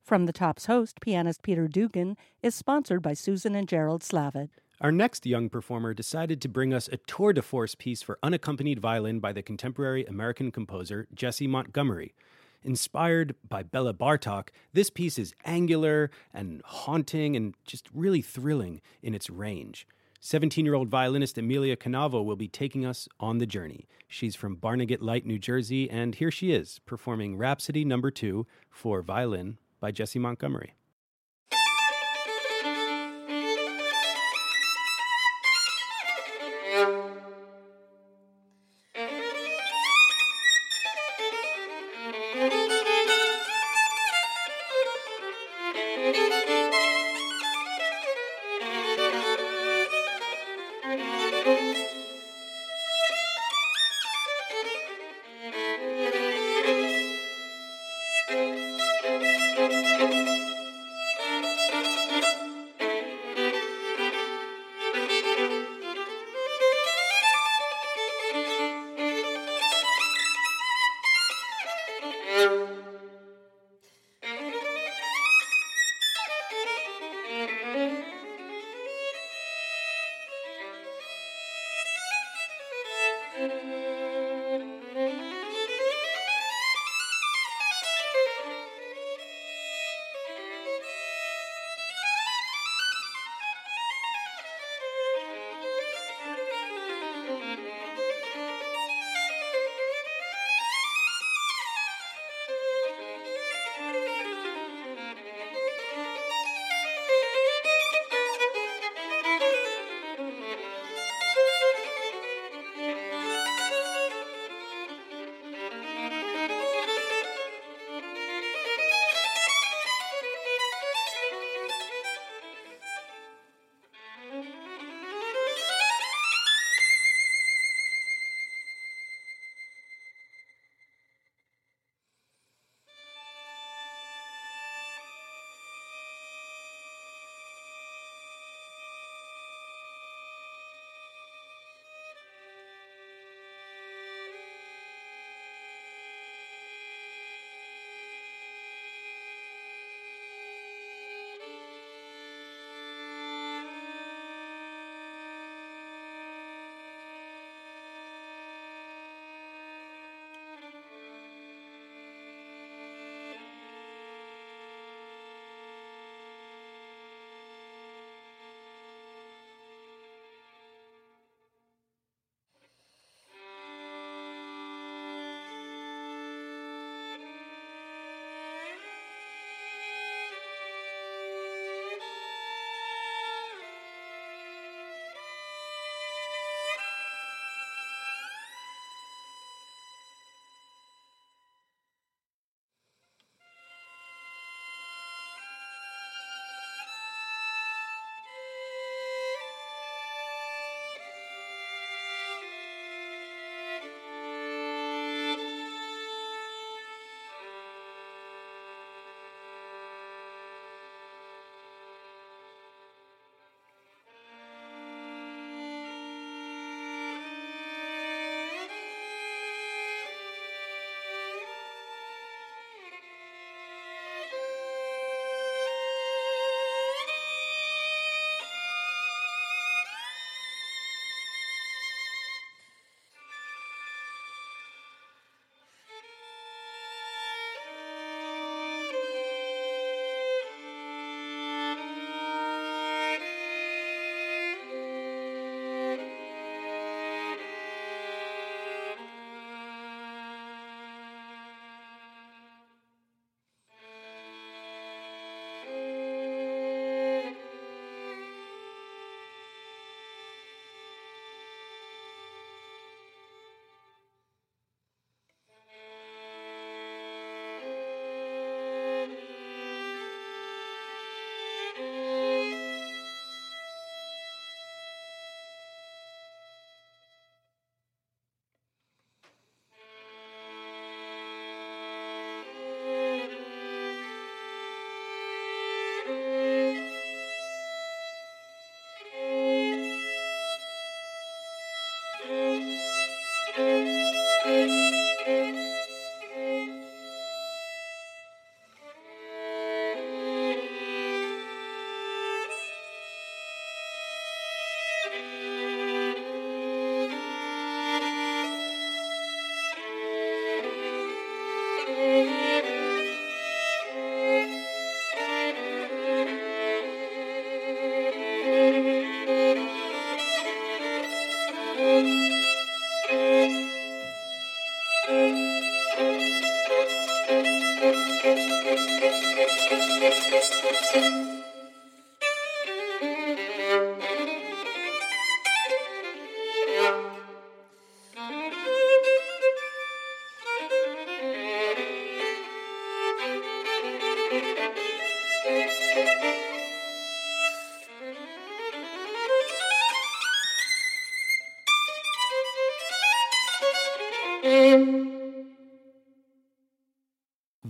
From 0.05 0.27
the 0.27 0.35
Top's 0.35 0.67
host, 0.67 1.01
pianist 1.01 1.41
Peter 1.41 1.67
Dugan, 1.67 2.15
is 2.43 2.55
sponsored 2.55 3.01
by 3.01 3.15
Susan 3.15 3.55
and 3.55 3.67
Gerald 3.67 4.03
Slavitt. 4.03 4.51
Our 4.81 4.93
next 4.93 5.27
young 5.27 5.49
performer 5.49 5.93
decided 5.93 6.41
to 6.41 6.49
bring 6.49 6.73
us 6.73 6.89
a 6.93 6.99
tour 6.99 7.33
de 7.33 7.43
force 7.43 7.75
piece 7.75 8.01
for 8.01 8.17
unaccompanied 8.23 8.79
violin 8.79 9.19
by 9.19 9.33
the 9.33 9.43
contemporary 9.43 10.05
American 10.05 10.53
composer 10.53 11.09
Jessie 11.13 11.49
Montgomery. 11.49 12.15
Inspired 12.63 13.35
by 13.49 13.65
Béla 13.65 13.93
Bartók, 13.93 14.51
this 14.73 14.89
piece 14.89 15.19
is 15.19 15.35
angular 15.45 16.13
and 16.33 16.63
haunting 16.65 17.35
and 17.35 17.57
just 17.67 17.89
really 17.93 18.23
thrilling 18.23 18.81
in 19.03 19.17
its 19.17 19.29
range. 19.29 19.85
17 20.21 20.65
year 20.65 20.75
old 20.75 20.89
violinist 20.89 21.39
Amelia 21.39 21.77
Canavo 21.77 22.25
will 22.25 22.37
be 22.37 22.47
taking 22.47 22.87
us 22.87 23.09
on 23.19 23.39
the 23.39 23.47
journey. 23.47 23.89
She's 24.07 24.37
from 24.37 24.55
Barnegat 24.55 25.03
Light, 25.03 25.27
New 25.27 25.41
Jersey, 25.41 25.91
and 25.91 26.15
here 26.15 26.31
she 26.31 26.53
is 26.53 26.79
performing 26.87 27.37
Rhapsody 27.37 27.85
Number 27.85 28.13
2 28.13 28.47
for 28.71 29.03
violin 29.03 29.59
by 29.81 29.91
Jessie 29.91 30.21
Montgomery. 30.21 30.75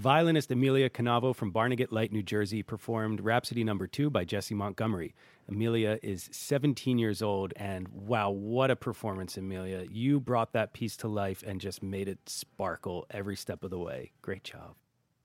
Violinist 0.09 0.51
Amelia 0.51 0.89
Canavo 0.89 1.37
from 1.37 1.53
Barnegat 1.53 1.93
Light, 1.93 2.13
New 2.13 2.23
Jersey, 2.23 2.63
performed 2.63 3.21
Rhapsody 3.21 3.63
Number 3.63 3.87
Two 3.87 4.09
by 4.09 4.25
Jessie 4.25 4.55
Montgomery. 4.55 5.15
Amelia 5.51 5.99
is 6.03 6.31
17 6.33 6.97
years 6.97 7.21
old, 7.21 7.53
and 7.57 7.87
wow, 7.89 8.31
what 8.31 8.71
a 8.71 8.77
performance, 8.77 9.37
Amelia! 9.37 9.85
You 9.91 10.19
brought 10.19 10.55
that 10.55 10.73
piece 10.73 10.97
to 10.97 11.09
life 11.09 11.45
and 11.47 11.61
just 11.61 11.83
made 11.83 12.09
it 12.09 12.21
sparkle 12.25 13.05
every 13.11 13.37
step 13.37 13.63
of 13.63 13.69
the 13.69 13.79
way. 13.79 14.13
Great 14.23 14.45
job. 14.45 14.77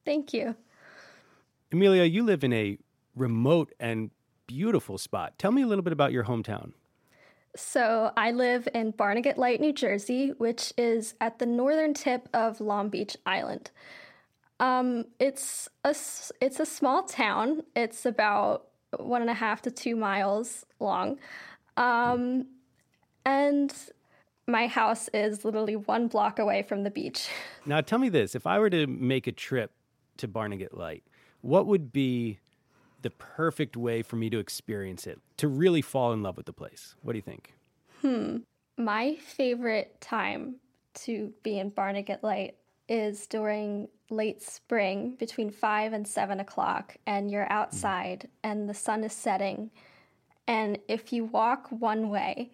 Thank 0.03 0.33
you. 0.33 0.53
Amelia, 1.71 2.03
you 2.03 2.23
live 2.23 2.43
in 2.43 2.51
a 2.51 2.77
remote 3.15 3.73
and 3.79 4.11
beautiful 4.47 4.97
spot. 4.97 5.39
Tell 5.39 5.53
me 5.53 5.61
a 5.61 5.65
little 5.65 5.83
bit 5.83 5.93
about 5.93 6.11
your 6.11 6.25
hometown. 6.25 6.73
So, 7.55 8.11
I 8.17 8.31
live 8.31 8.67
in 8.73 8.91
Barnegat 8.91 9.37
Light, 9.37 9.61
New 9.61 9.71
Jersey, 9.71 10.33
which 10.39 10.73
is 10.77 11.13
at 11.21 11.39
the 11.39 11.45
northern 11.45 11.93
tip 11.93 12.27
of 12.33 12.59
Long 12.59 12.89
Beach 12.89 13.15
Island. 13.25 13.71
Um, 14.59 15.05
it's 15.19 15.67
a 15.83 15.95
it's 16.41 16.59
a 16.59 16.65
small 16.65 17.03
town. 17.03 17.63
It's 17.75 18.05
about 18.05 18.67
one 18.97 19.21
and 19.21 19.29
a 19.29 19.33
half 19.33 19.61
to 19.63 19.71
two 19.71 19.95
miles 19.95 20.65
long, 20.79 21.19
um, 21.77 22.45
and 23.25 23.73
my 24.47 24.67
house 24.67 25.09
is 25.13 25.43
literally 25.43 25.75
one 25.75 26.07
block 26.07 26.39
away 26.39 26.61
from 26.63 26.83
the 26.83 26.91
beach. 26.91 27.29
Now, 27.65 27.79
tell 27.79 27.99
me 27.99 28.09
this: 28.09 28.35
if 28.35 28.45
I 28.45 28.59
were 28.59 28.69
to 28.69 28.87
make 28.87 29.25
a 29.25 29.31
trip 29.31 29.71
to 30.17 30.27
Barnegat 30.27 30.77
Light, 30.77 31.03
what 31.41 31.65
would 31.65 31.93
be 31.93 32.39
the 33.01 33.09
perfect 33.09 33.77
way 33.77 34.01
for 34.01 34.15
me 34.17 34.29
to 34.29 34.39
experience 34.39 35.07
it, 35.07 35.19
to 35.37 35.47
really 35.47 35.81
fall 35.81 36.11
in 36.13 36.23
love 36.23 36.35
with 36.35 36.45
the 36.45 36.53
place? 36.53 36.95
What 37.03 37.13
do 37.13 37.17
you 37.17 37.21
think? 37.21 37.53
Hmm. 38.01 38.37
My 38.77 39.15
favorite 39.15 40.01
time 40.01 40.55
to 41.05 41.31
be 41.43 41.59
in 41.59 41.69
Barnegat 41.69 42.23
Light 42.23 42.55
is 42.87 43.27
during 43.27 43.87
late 44.09 44.41
spring 44.41 45.15
between 45.17 45.49
five 45.49 45.93
and 45.93 46.07
seven 46.07 46.39
o'clock, 46.39 46.97
and 47.05 47.31
you're 47.31 47.43
mm-hmm. 47.43 47.53
outside 47.53 48.29
and 48.43 48.69
the 48.69 48.73
sun 48.73 49.03
is 49.03 49.13
setting. 49.13 49.71
And 50.47 50.77
if 50.87 51.13
you 51.13 51.25
walk 51.25 51.67
one 51.69 52.09
way 52.09 52.51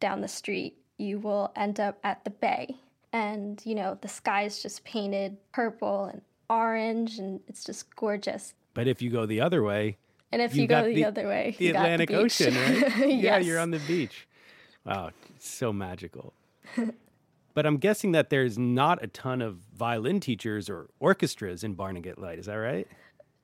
down 0.00 0.20
the 0.20 0.28
street, 0.28 0.76
you 0.98 1.18
will 1.18 1.52
end 1.56 1.80
up 1.80 1.98
at 2.04 2.24
the 2.24 2.30
bay. 2.30 2.76
And, 3.12 3.60
you 3.64 3.74
know, 3.74 3.98
the 4.00 4.08
sky 4.08 4.42
is 4.42 4.62
just 4.62 4.84
painted 4.84 5.38
purple 5.52 6.04
and 6.04 6.20
orange, 6.50 7.18
and 7.18 7.40
it's 7.48 7.64
just 7.64 7.94
gorgeous. 7.96 8.54
But 8.74 8.86
if 8.86 9.00
you 9.00 9.10
go 9.10 9.24
the 9.24 9.40
other 9.40 9.62
way, 9.62 9.96
And 10.32 10.42
if 10.42 10.54
you, 10.54 10.66
go 10.66 10.84
the, 10.84 11.04
other 11.04 11.26
way, 11.26 11.56
the 11.58 11.66
you 11.66 11.72
got 11.72 11.84
Atlantic 11.86 12.08
beach. 12.10 12.18
Ocean, 12.18 12.54
right? 12.54 13.08
Yeah, 13.08 13.38
you're 13.38 13.58
on 13.58 13.70
the 13.70 13.80
beach. 13.80 14.26
Wow, 14.84 15.10
so 15.38 15.72
magical. 15.72 16.34
but 17.56 17.64
I'm 17.64 17.78
guessing 17.78 18.12
that 18.12 18.28
there's 18.28 18.58
not 18.58 19.02
a 19.02 19.06
ton 19.06 19.40
of 19.40 19.56
violin 19.74 20.20
teachers 20.20 20.68
or 20.68 20.90
orchestras 21.00 21.64
in 21.64 21.72
Barnegat 21.72 22.18
Light. 22.18 22.38
Is 22.38 22.44
that 22.44 22.56
right? 22.56 22.86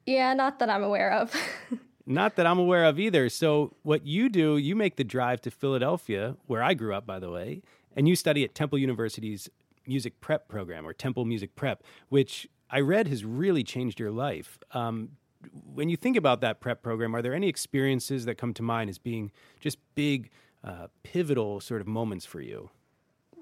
Yeah, 0.04 0.34
not 0.34 0.58
that 0.58 0.68
I'm 0.68 0.84
aware 0.84 1.10
of. 1.12 1.34
Not 2.04 2.34
that 2.34 2.46
I'm 2.46 2.58
aware 2.58 2.84
of 2.84 2.98
either. 2.98 3.28
So, 3.28 3.76
what 3.84 4.04
you 4.04 4.28
do, 4.28 4.56
you 4.56 4.74
make 4.74 4.96
the 4.96 5.04
drive 5.04 5.40
to 5.42 5.52
Philadelphia, 5.52 6.36
where 6.48 6.60
I 6.60 6.74
grew 6.74 6.92
up, 6.92 7.06
by 7.06 7.20
the 7.20 7.30
way, 7.30 7.62
and 7.94 8.08
you 8.08 8.16
study 8.16 8.42
at 8.42 8.56
Temple 8.56 8.80
University's 8.80 9.48
music 9.86 10.20
prep 10.20 10.48
program 10.48 10.84
or 10.84 10.92
Temple 10.92 11.24
Music 11.24 11.54
Prep, 11.54 11.84
which 12.08 12.48
I 12.68 12.80
read 12.80 13.06
has 13.06 13.24
really 13.24 13.62
changed 13.62 14.00
your 14.00 14.10
life. 14.10 14.58
Um, 14.72 15.10
when 15.72 15.88
you 15.88 15.96
think 15.96 16.16
about 16.16 16.40
that 16.40 16.58
prep 16.58 16.82
program, 16.82 17.14
are 17.14 17.22
there 17.22 17.34
any 17.34 17.46
experiences 17.46 18.24
that 18.24 18.34
come 18.34 18.52
to 18.54 18.64
mind 18.64 18.90
as 18.90 18.98
being 18.98 19.30
just 19.60 19.78
big, 19.94 20.30
uh, 20.64 20.88
pivotal 21.04 21.60
sort 21.60 21.80
of 21.80 21.86
moments 21.86 22.26
for 22.26 22.40
you? 22.40 22.68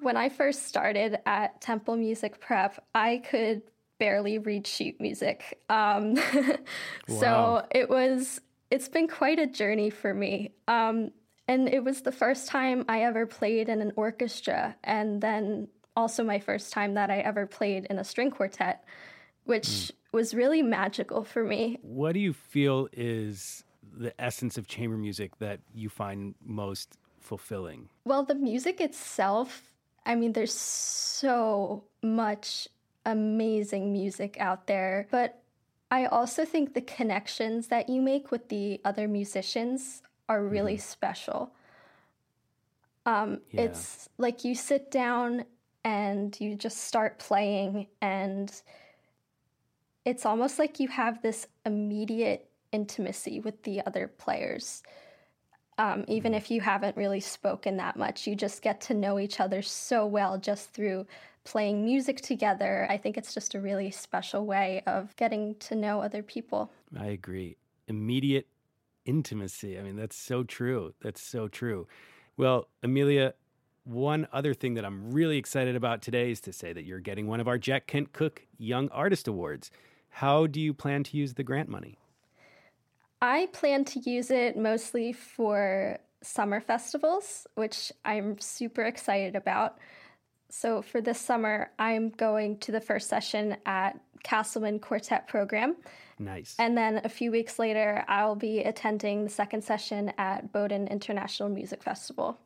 When 0.01 0.17
I 0.17 0.29
first 0.29 0.67
started 0.67 1.19
at 1.27 1.61
Temple 1.61 1.97
Music 1.97 2.41
Prep, 2.41 2.83
I 2.95 3.19
could 3.19 3.63
barely 3.99 4.39
read 4.39 4.67
sheet 4.67 5.01
music. 5.01 5.61
Um, 5.69 6.15
Wow. 7.09 7.21
So 7.21 7.67
it 7.71 7.91
was, 7.91 8.41
it's 8.71 8.89
been 8.89 9.09
quite 9.09 9.39
a 9.39 9.47
journey 9.47 9.91
for 9.91 10.15
me. 10.15 10.53
Um, 10.69 11.11
and 11.49 11.69
it 11.69 11.83
was 11.83 12.03
the 12.03 12.13
first 12.13 12.47
time 12.49 12.85
I 12.89 13.03
ever 13.03 13.27
played 13.27 13.69
in 13.69 13.81
an 13.81 13.93
orchestra, 13.97 14.77
and 14.85 15.21
then 15.21 15.67
also 15.97 16.23
my 16.23 16.39
first 16.39 16.73
time 16.73 16.95
that 16.95 17.11
I 17.11 17.19
ever 17.19 17.47
played 17.47 17.87
in 17.91 17.99
a 17.99 18.05
string 18.05 18.31
quartet, 18.31 18.85
which 19.45 19.91
was 20.13 20.33
really 20.33 20.63
magical 20.63 21.25
for 21.25 21.43
me. 21.43 21.79
What 21.83 22.13
do 22.13 22.21
you 22.21 22.33
feel 22.33 22.89
is 22.93 23.65
the 23.83 24.13
essence 24.21 24.59
of 24.59 24.69
chamber 24.69 24.97
music 24.97 25.39
that 25.39 25.59
you 25.75 25.89
find 25.89 26.37
most 26.45 26.97
fulfilling? 27.19 27.89
Well, 28.05 28.25
the 28.25 28.37
music 28.37 28.81
itself, 28.81 29.70
I 30.05 30.15
mean, 30.15 30.33
there's 30.33 30.55
so 30.55 31.85
much 32.03 32.69
amazing 33.05 33.93
music 33.93 34.37
out 34.39 34.67
there, 34.67 35.07
but 35.11 35.43
I 35.91 36.07
also 36.07 36.45
think 36.45 36.75
the 36.75 36.81
connections 36.81 37.69
that 37.69 37.89
you 37.89 38.01
make 38.01 38.31
with 38.31 38.49
the 38.49 38.81
other 38.85 39.09
musicians 39.09 40.03
are 40.29 40.43
really 40.45 40.77
special. 40.77 41.53
Um, 43.07 43.41
Yeah. 43.51 43.63
It's 43.63 44.09
like 44.17 44.45
you 44.45 44.55
sit 44.55 44.91
down 44.91 45.45
and 45.85 46.39
you 46.41 46.55
just 46.55 46.79
start 46.79 47.19
playing, 47.19 47.89
and 48.01 48.53
it's 50.05 50.27
almost 50.27 50.59
like 50.59 50.79
you 50.79 50.89
have 50.89 51.23
this 51.23 51.47
immediate 51.65 52.51
intimacy 52.73 53.41
with 53.41 53.63
the 53.65 53.85
other 53.87 54.07
players 54.07 54.83
um, 55.81 56.05
even 56.09 56.35
if 56.35 56.51
you 56.51 56.61
haven't 56.61 56.95
really 56.95 57.21
spoken 57.21 57.79
that 57.79 57.97
much. 57.97 58.27
You 58.27 58.37
just 58.37 58.61
get 58.61 58.83
to 58.83 58.95
know 58.95 59.19
each 59.19 59.41
other 59.41 59.63
so 59.63 60.05
well 60.05 60.37
just 60.37 60.75
through 60.75 61.07
playing 61.45 61.83
music 61.83 62.21
together. 62.21 62.87
I 62.91 62.99
think 62.99 63.17
it's 63.17 63.33
just 63.33 63.55
a 63.55 63.61
really 63.61 63.91
special 63.91 64.45
way 64.45 64.83
of 64.87 65.17
getting 65.17 65.55
to 65.61 65.75
know 65.75 66.03
other 66.03 66.23
people. 66.23 66.71
I 66.95 67.07
agree. 67.07 67.57
Immediate 67.89 68.47
intimacy. 69.07 69.79
I 69.79 69.83
mean, 69.83 69.97
that's 69.97 70.17
so 70.17 70.45
true. 70.45 70.93
That's 71.01 71.23
so 71.23 71.49
true. 71.49 71.89
Well, 72.37 72.69
Amelia, 72.83 73.33
one 73.85 74.29
other 74.35 74.53
thing 74.53 74.75
that 74.75 74.85
I'm 74.85 75.11
really 75.11 75.39
excited 75.39 75.77
about 75.77 76.03
today 76.03 76.31
is 76.31 76.43
to 76.43 76.53
say 76.53 76.75
that 76.75 76.85
you're 76.85 77.01
getting 77.01 77.27
one 77.27 77.41
of 77.41 77.49
our 77.49 77.57
Jack 77.57 77.87
Kent 77.87 78.13
Cooke 78.13 78.43
Young 78.59 78.91
Artist 78.91 79.27
Awards. 79.27 79.71
How 80.11 80.47
do 80.47 80.61
you 80.61 80.75
plan 80.75 81.05
to 81.05 81.17
use 81.17 81.35
the 81.35 81.43
grant 81.43 81.71
money? 81.71 81.97
I 83.23 83.49
plan 83.53 83.85
to 83.87 84.01
use 84.01 84.31
it 84.31 84.57
mostly 84.57 85.13
for 85.13 85.99
summer 86.23 86.61
festivals, 86.61 87.47
which 87.55 87.93
I'm 88.05 88.39
super 88.41 88.83
excited 88.83 89.37
about. 89.37 89.79
So 90.49 90.83
for 90.83 91.01
this 91.01 91.21
summer, 91.21 91.71
I'm 91.79 92.11
going 92.11 92.59
to 92.59 92.73
the 92.73 92.81
first 92.81 93.09
session 93.09 93.57
at 93.67 93.99
Castleman 94.23 94.81
Quartet 94.81 95.29
Program. 95.29 95.77
Nice. 96.19 96.57
And 96.59 96.77
then 96.77 97.01
a 97.05 97.09
few 97.09 97.31
weeks 97.31 97.59
later, 97.59 98.05
I'll 98.09 98.37
be 98.37 98.61
attending 98.61 99.25
the 99.25 99.31
second 99.31 99.63
session 99.65 100.13
at 100.19 100.53
Bowdoin 100.53 100.89
International 100.89 101.49
Music 101.49 101.83
Festival. 101.83 102.39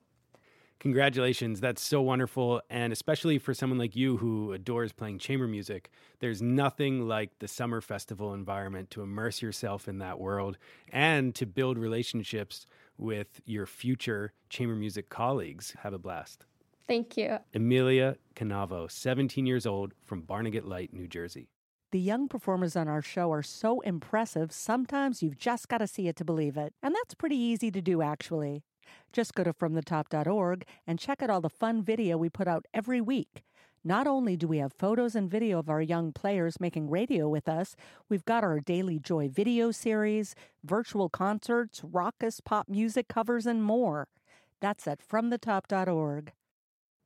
Congratulations. 0.80 1.60
That's 1.60 1.82
so 1.82 2.02
wonderful. 2.02 2.60
And 2.68 2.92
especially 2.92 3.38
for 3.38 3.54
someone 3.54 3.78
like 3.78 3.96
you 3.96 4.18
who 4.18 4.52
adores 4.52 4.92
playing 4.92 5.18
chamber 5.18 5.46
music, 5.46 5.90
there's 6.20 6.42
nothing 6.42 7.08
like 7.08 7.38
the 7.38 7.48
summer 7.48 7.80
festival 7.80 8.34
environment 8.34 8.90
to 8.90 9.02
immerse 9.02 9.40
yourself 9.40 9.88
in 9.88 9.98
that 9.98 10.18
world 10.18 10.58
and 10.92 11.34
to 11.36 11.46
build 11.46 11.78
relationships 11.78 12.66
with 12.98 13.40
your 13.46 13.66
future 13.66 14.32
chamber 14.50 14.74
music 14.74 15.08
colleagues. 15.08 15.74
Have 15.82 15.94
a 15.94 15.98
blast. 15.98 16.44
Thank 16.86 17.16
you. 17.16 17.38
Amelia 17.54 18.16
Canavo, 18.36 18.90
17 18.90 19.46
years 19.46 19.64
old 19.64 19.94
from 20.04 20.20
Barnegat 20.20 20.66
Light, 20.66 20.92
New 20.92 21.08
Jersey. 21.08 21.48
The 21.92 22.00
young 22.00 22.28
performers 22.28 22.76
on 22.76 22.88
our 22.88 23.00
show 23.00 23.32
are 23.32 23.42
so 23.42 23.80
impressive, 23.80 24.52
sometimes 24.52 25.22
you've 25.22 25.38
just 25.38 25.68
got 25.68 25.78
to 25.78 25.86
see 25.86 26.08
it 26.08 26.16
to 26.16 26.24
believe 26.24 26.56
it. 26.56 26.74
And 26.82 26.94
that's 26.94 27.14
pretty 27.14 27.36
easy 27.36 27.70
to 27.70 27.80
do, 27.80 28.02
actually. 28.02 28.64
Just 29.12 29.34
go 29.34 29.44
to 29.44 29.52
fromthetop.org 29.52 30.64
and 30.86 30.98
check 30.98 31.22
out 31.22 31.30
all 31.30 31.40
the 31.40 31.48
fun 31.48 31.82
video 31.82 32.16
we 32.16 32.28
put 32.28 32.48
out 32.48 32.66
every 32.72 33.00
week. 33.00 33.42
Not 33.86 34.06
only 34.06 34.34
do 34.36 34.48
we 34.48 34.58
have 34.58 34.72
photos 34.72 35.14
and 35.14 35.30
video 35.30 35.58
of 35.58 35.68
our 35.68 35.82
young 35.82 36.10
players 36.10 36.58
making 36.58 36.88
radio 36.88 37.28
with 37.28 37.48
us, 37.48 37.76
we've 38.08 38.24
got 38.24 38.42
our 38.42 38.58
Daily 38.58 38.98
Joy 38.98 39.28
video 39.28 39.70
series, 39.72 40.34
virtual 40.64 41.10
concerts, 41.10 41.82
raucous 41.84 42.40
pop 42.40 42.66
music 42.66 43.08
covers, 43.08 43.44
and 43.44 43.62
more. 43.62 44.08
That's 44.60 44.88
at 44.88 45.06
fromthetop.org. 45.06 46.32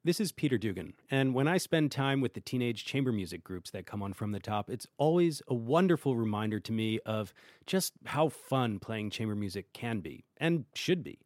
This 0.05 0.21
is 0.21 0.31
Peter 0.31 0.57
Dugan, 0.57 0.95
and 1.11 1.35
when 1.35 1.49
I 1.49 1.59
spend 1.59 1.91
time 1.91 2.21
with 2.21 2.35
the 2.35 2.41
teenage 2.41 2.85
chamber 2.85 3.11
music 3.11 3.43
groups 3.43 3.73
that 3.73 3.85
come 3.85 4.01
on 4.01 4.13
from 4.13 4.31
the 4.31 4.39
top, 4.39 4.71
it's 4.71 4.87
always 4.97 5.43
a 5.49 5.55
wonderful 5.55 6.17
reminder 6.17 6.61
to 6.61 6.73
me 6.73 7.01
of 7.05 7.35
just 7.67 7.95
how 8.07 8.29
fun 8.29 8.79
playing 8.79 9.11
chamber 9.11 9.35
music 9.35 9.73
can 9.73 9.99
be 9.99 10.25
and 10.37 10.65
should 10.73 11.03
be. 11.03 11.19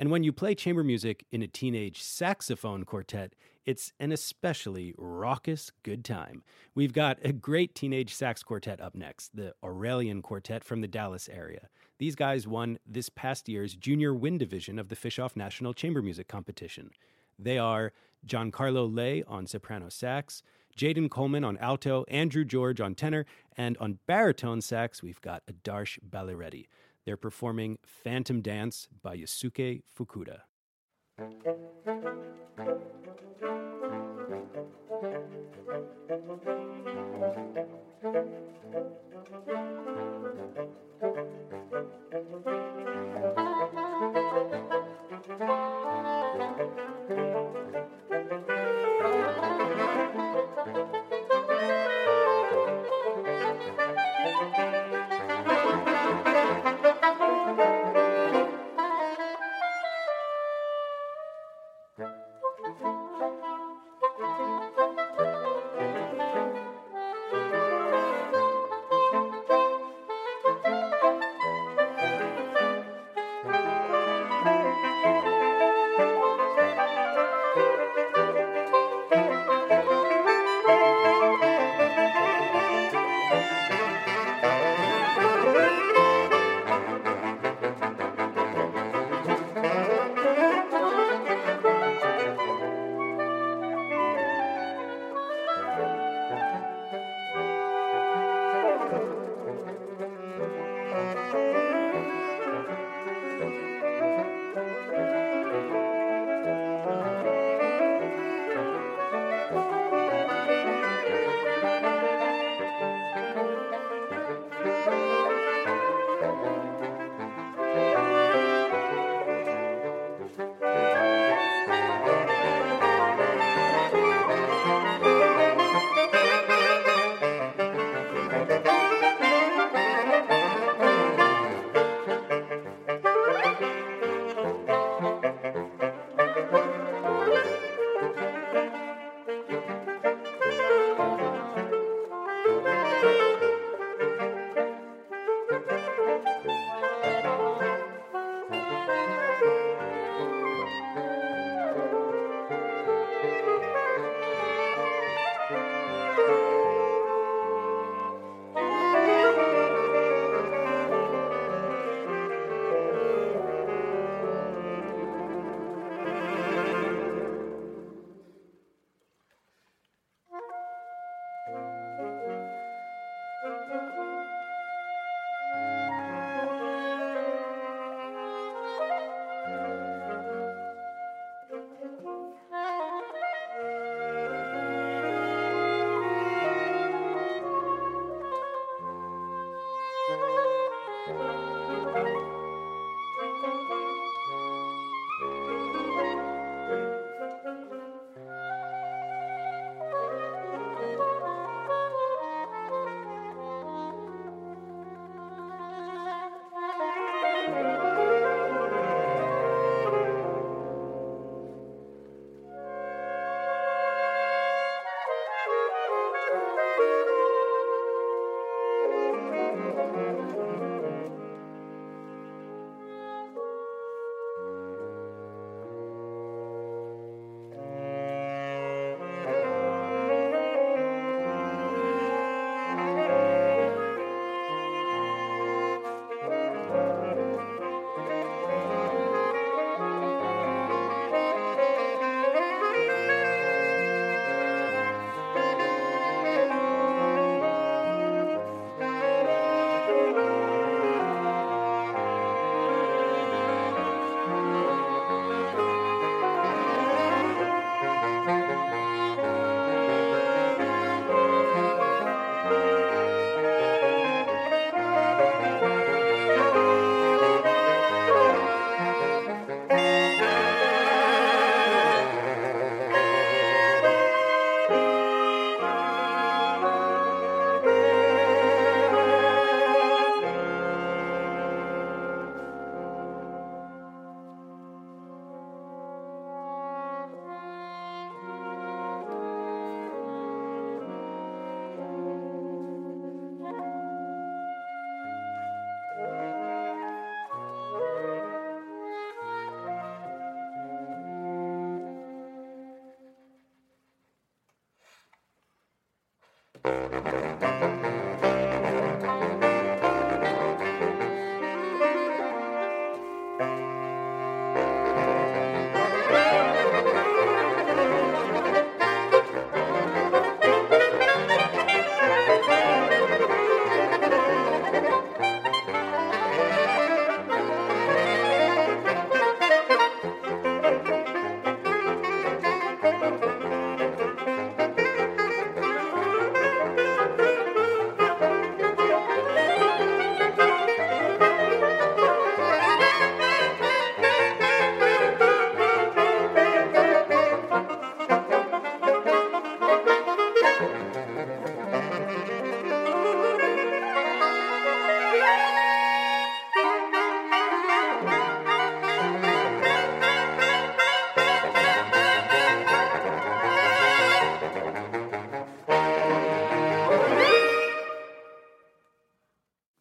And 0.00 0.10
when 0.10 0.24
you 0.24 0.32
play 0.32 0.54
chamber 0.54 0.82
music 0.82 1.26
in 1.30 1.42
a 1.42 1.46
teenage 1.46 2.02
saxophone 2.02 2.84
quartet, 2.84 3.34
it's 3.66 3.92
an 4.00 4.12
especially 4.12 4.94
raucous 4.96 5.72
good 5.82 6.06
time. 6.06 6.42
We've 6.74 6.94
got 6.94 7.18
a 7.22 7.34
great 7.34 7.74
teenage 7.74 8.14
sax 8.14 8.42
quartet 8.42 8.80
up 8.80 8.94
next, 8.94 9.36
the 9.36 9.52
Aurelian 9.62 10.22
Quartet 10.22 10.64
from 10.64 10.80
the 10.80 10.88
Dallas 10.88 11.28
area. 11.30 11.68
These 11.98 12.16
guys 12.16 12.48
won 12.48 12.78
this 12.86 13.10
past 13.10 13.46
year's 13.46 13.74
Junior 13.74 14.14
Wind 14.14 14.38
Division 14.38 14.78
of 14.78 14.88
the 14.88 14.96
Fischoff 14.96 15.36
National 15.36 15.74
Chamber 15.74 16.00
Music 16.00 16.28
Competition. 16.28 16.92
They 17.38 17.58
are 17.58 17.92
Giancarlo 18.26 18.90
Lay 18.90 19.22
on 19.24 19.46
soprano 19.46 19.90
sax, 19.90 20.42
Jaden 20.78 21.10
Coleman 21.10 21.44
on 21.44 21.58
alto, 21.58 22.06
Andrew 22.08 22.46
George 22.46 22.80
on 22.80 22.94
tenor, 22.94 23.26
and 23.54 23.76
on 23.76 23.98
baritone 24.06 24.62
sax, 24.62 25.02
we've 25.02 25.20
got 25.20 25.42
Adarsh 25.46 25.98
Balireddy. 26.08 26.68
They're 27.04 27.16
performing 27.16 27.78
Phantom 27.84 28.42
Dance 28.42 28.88
by 29.02 29.16
Yosuke 29.16 29.82
Fukuda. 29.98 30.40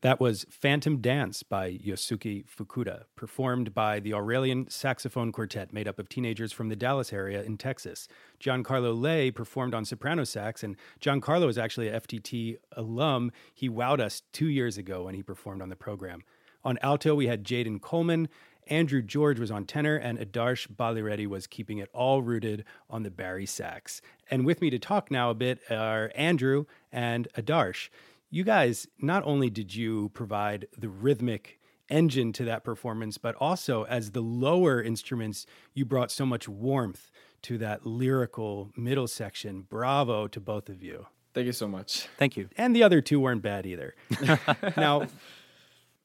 That 0.10 0.20
was 0.20 0.47
Phantom 0.49 1.01
Dance 1.01 1.43
by 1.43 1.74
Yosuke 1.74 2.43
Fukuda, 2.47 3.03
performed 3.16 3.76
by 3.76 3.99
the 3.99 4.12
Aurelian 4.16 4.68
Saxophone 4.68 5.32
Quartet 5.32 5.72
made 5.72 5.88
up 5.88 5.99
of 5.99 6.10
teenagers 6.10 6.51
from 6.51 6.68
the 6.68 6.76
Dallas 6.76 7.14
area 7.14 7.43
in 7.43 7.57
Texas. 7.57 8.07
Giancarlo 8.39 8.99
Lei 8.99 9.30
performed 9.30 9.76
on 9.76 9.86
soprano 9.86 10.24
sax, 10.24 10.64
and 10.64 10.78
Giancarlo 10.99 11.47
is 11.47 11.60
actually 11.60 11.89
a 11.89 11.99
FTT 12.01 12.57
alum. 12.72 13.32
He 13.53 13.70
wowed 13.70 13.99
us 13.99 14.24
two 14.34 14.47
years 14.47 14.80
ago 14.80 15.03
when 15.03 15.14
he 15.14 15.22
performed 15.22 15.62
on 15.62 15.70
the 15.70 15.76
program. 15.76 16.24
On 16.64 16.80
alto, 16.82 17.14
we 17.14 17.28
had 17.28 17.43
Jaden 17.43 17.80
Coleman. 17.80 18.30
Andrew 18.66 19.03
George 19.03 19.39
was 19.39 19.51
on 19.51 19.66
tenor, 19.66 19.95
and 19.95 20.18
Adarsh 20.18 20.68
Balireddy 20.76 21.28
was 21.28 21.45
keeping 21.45 21.78
it 21.78 21.89
all 21.93 22.24
rooted 22.24 22.66
on 22.89 23.03
the 23.03 23.12
bari 23.12 23.45
sax. 23.45 24.01
And 24.32 24.43
with 24.43 24.60
me 24.60 24.72
to 24.72 24.80
talk 24.80 25.12
now 25.12 25.30
a 25.30 25.36
bit 25.36 25.60
are 25.70 26.12
Andrew 26.16 26.66
and 26.91 27.28
Adarsh 27.38 27.89
you 28.30 28.44
guys 28.44 28.88
not 29.00 29.24
only 29.26 29.50
did 29.50 29.76
you 29.76 30.10
provide 30.10 30.68
the 30.78 30.90
rhythmic 30.90 31.60
engine 31.90 32.32
to 32.34 32.46
that 32.46 32.64
performance, 32.64 33.18
but 33.18 33.36
also 33.36 33.84
as 33.86 34.12
the 34.12 34.22
lower 34.22 34.82
instruments, 34.82 35.46
you 35.74 35.86
brought 35.86 36.12
so 36.12 36.26
much 36.26 36.48
warmth 36.48 37.12
to 37.42 37.58
that 37.58 37.86
lyrical 37.86 38.72
middle 38.76 39.08
section. 39.08 39.62
Bravo 39.62 40.28
to 40.28 40.40
both 40.40 40.70
of 40.70 40.84
you. 40.84 41.08
Thank 41.34 41.46
you 41.46 41.54
so 41.54 41.68
much. 41.68 42.08
Thank 42.18 42.38
you. 42.38 42.50
And 42.58 42.76
the 42.76 42.84
other 42.84 43.02
two 43.02 43.20
weren't 43.20 43.42
bad 43.42 43.66
either. 43.66 43.96
now, 44.78 45.08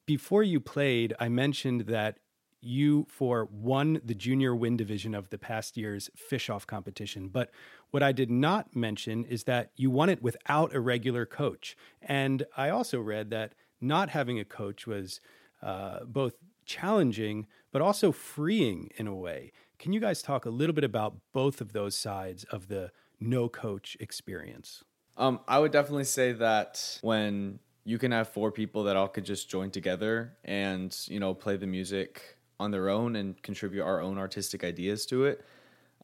before 0.05 0.43
you 0.43 0.59
played, 0.59 1.13
I 1.19 1.29
mentioned 1.29 1.81
that 1.81 2.19
you 2.65 3.05
for 3.09 3.47
won 3.51 4.01
the 4.03 4.15
junior 4.15 4.55
win 4.55 4.77
division 4.77 5.13
of 5.13 5.29
the 5.29 5.37
past 5.37 5.77
year's 5.77 6.09
Fischoff 6.15 6.65
competition. 6.65 7.27
But 7.29 7.51
what 7.91 8.03
I 8.03 8.11
did 8.11 8.29
not 8.29 8.75
mention 8.75 9.25
is 9.25 9.43
that 9.43 9.71
you 9.75 9.89
won 9.89 10.09
it 10.09 10.21
without 10.21 10.73
a 10.73 10.79
regular 10.79 11.25
coach. 11.25 11.77
And 12.01 12.45
I 12.57 12.69
also 12.69 12.99
read 12.99 13.29
that 13.29 13.53
not 13.79 14.09
having 14.09 14.39
a 14.39 14.45
coach 14.45 14.87
was 14.87 15.21
uh, 15.61 16.05
both 16.05 16.35
challenging 16.65 17.47
but 17.75 17.81
also 17.81 18.13
freeing 18.13 18.89
in 18.95 19.05
a 19.05 19.13
way. 19.13 19.51
Can 19.79 19.91
you 19.91 19.99
guys 19.99 20.21
talk 20.21 20.45
a 20.45 20.49
little 20.49 20.73
bit 20.73 20.85
about 20.85 21.17
both 21.33 21.59
of 21.59 21.73
those 21.73 21.93
sides 21.93 22.45
of 22.45 22.69
the 22.69 22.89
no 23.19 23.49
coach 23.49 23.97
experience? 23.99 24.81
Um, 25.17 25.41
I 25.45 25.59
would 25.59 25.73
definitely 25.73 26.05
say 26.05 26.31
that 26.31 26.99
when 27.01 27.59
you 27.83 27.97
can 27.97 28.11
have 28.13 28.29
four 28.29 28.51
people 28.51 28.83
that 28.85 28.95
all 28.95 29.09
could 29.09 29.25
just 29.25 29.49
join 29.49 29.71
together 29.71 30.37
and 30.45 30.97
you 31.07 31.19
know 31.19 31.33
play 31.33 31.57
the 31.57 31.67
music 31.67 32.34
on 32.59 32.71
their 32.71 32.89
own 32.89 33.15
and 33.15 33.41
contribute 33.41 33.83
our 33.83 34.01
own 34.01 34.17
artistic 34.17 34.63
ideas 34.63 35.05
to 35.07 35.25
it, 35.25 35.45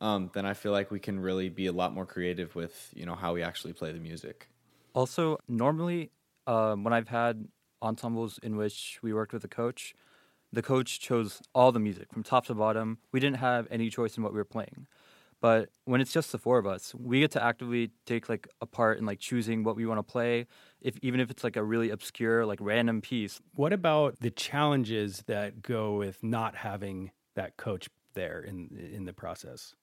um, 0.01 0.31
then 0.33 0.45
I 0.45 0.53
feel 0.53 0.71
like 0.71 0.91
we 0.91 0.99
can 0.99 1.19
really 1.19 1.49
be 1.49 1.67
a 1.67 1.71
lot 1.71 1.93
more 1.93 2.05
creative 2.05 2.55
with 2.55 2.89
you 2.93 3.05
know 3.05 3.15
how 3.15 3.33
we 3.33 3.43
actually 3.43 3.73
play 3.73 3.91
the 3.91 3.99
music. 3.99 4.47
Also, 4.93 5.37
normally 5.47 6.11
um, 6.47 6.83
when 6.83 6.93
I've 6.93 7.07
had 7.07 7.47
ensembles 7.81 8.39
in 8.43 8.57
which 8.57 8.99
we 9.01 9.13
worked 9.13 9.33
with 9.33 9.43
a 9.43 9.47
coach, 9.47 9.95
the 10.51 10.61
coach 10.61 10.99
chose 10.99 11.41
all 11.55 11.71
the 11.71 11.79
music 11.79 12.11
from 12.11 12.23
top 12.23 12.45
to 12.47 12.55
bottom. 12.55 12.97
We 13.11 13.19
didn't 13.19 13.37
have 13.37 13.67
any 13.71 13.89
choice 13.89 14.17
in 14.17 14.23
what 14.23 14.33
we 14.33 14.37
were 14.37 14.45
playing. 14.45 14.87
But 15.41 15.69
when 15.85 16.01
it's 16.01 16.13
just 16.13 16.31
the 16.31 16.37
four 16.37 16.59
of 16.59 16.67
us, 16.67 16.93
we 16.93 17.19
get 17.19 17.31
to 17.31 17.43
actively 17.43 17.91
take 18.05 18.29
like 18.29 18.47
a 18.61 18.67
part 18.67 18.99
in 18.99 19.05
like 19.05 19.19
choosing 19.19 19.63
what 19.63 19.75
we 19.75 19.85
want 19.87 19.97
to 19.97 20.03
play, 20.03 20.45
if 20.81 20.97
even 21.01 21.19
if 21.19 21.31
it's 21.31 21.43
like 21.43 21.55
a 21.55 21.63
really 21.63 21.89
obscure, 21.89 22.45
like 22.45 22.59
random 22.61 23.01
piece. 23.01 23.41
What 23.55 23.73
about 23.73 24.19
the 24.19 24.31
challenges 24.31 25.23
that 25.27 25.61
go 25.61 25.97
with 25.97 26.23
not 26.23 26.55
having 26.55 27.11
that 27.35 27.57
coach 27.57 27.89
there 28.13 28.39
in 28.41 28.69
in 28.93 29.05
the 29.05 29.13
process? 29.13 29.73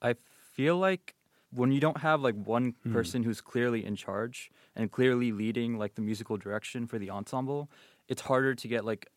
I 0.00 0.14
feel 0.54 0.76
like 0.76 1.14
when 1.50 1.72
you 1.72 1.80
don't 1.80 1.98
have 1.98 2.20
like 2.20 2.34
one 2.34 2.74
Hmm. 2.84 2.92
person 2.92 3.22
who's 3.22 3.40
clearly 3.40 3.84
in 3.84 3.96
charge 3.96 4.50
and 4.76 4.90
clearly 4.90 5.32
leading 5.32 5.78
like 5.78 5.94
the 5.94 6.02
musical 6.02 6.36
direction 6.36 6.86
for 6.86 6.98
the 6.98 7.10
ensemble, 7.10 7.70
it's 8.06 8.22
harder 8.22 8.54
to 8.54 8.68
get 8.68 8.84
like 8.84 9.10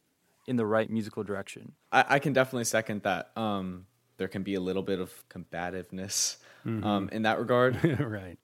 in 0.48 0.56
the 0.56 0.66
right 0.66 0.90
musical 0.90 1.24
direction. 1.24 1.76
I, 1.92 2.06
I 2.16 2.20
can 2.20 2.34
definitely 2.34 2.66
second 2.66 3.04
that. 3.04 3.36
Um, 3.38 3.88
there 4.22 4.28
can 4.28 4.44
be 4.44 4.54
a 4.54 4.60
little 4.60 4.84
bit 4.84 5.00
of 5.00 5.28
combativeness 5.30 6.38
um, 6.64 7.10
in 7.12 7.24
that 7.24 7.40
regard. 7.40 8.00
right. 8.00 8.38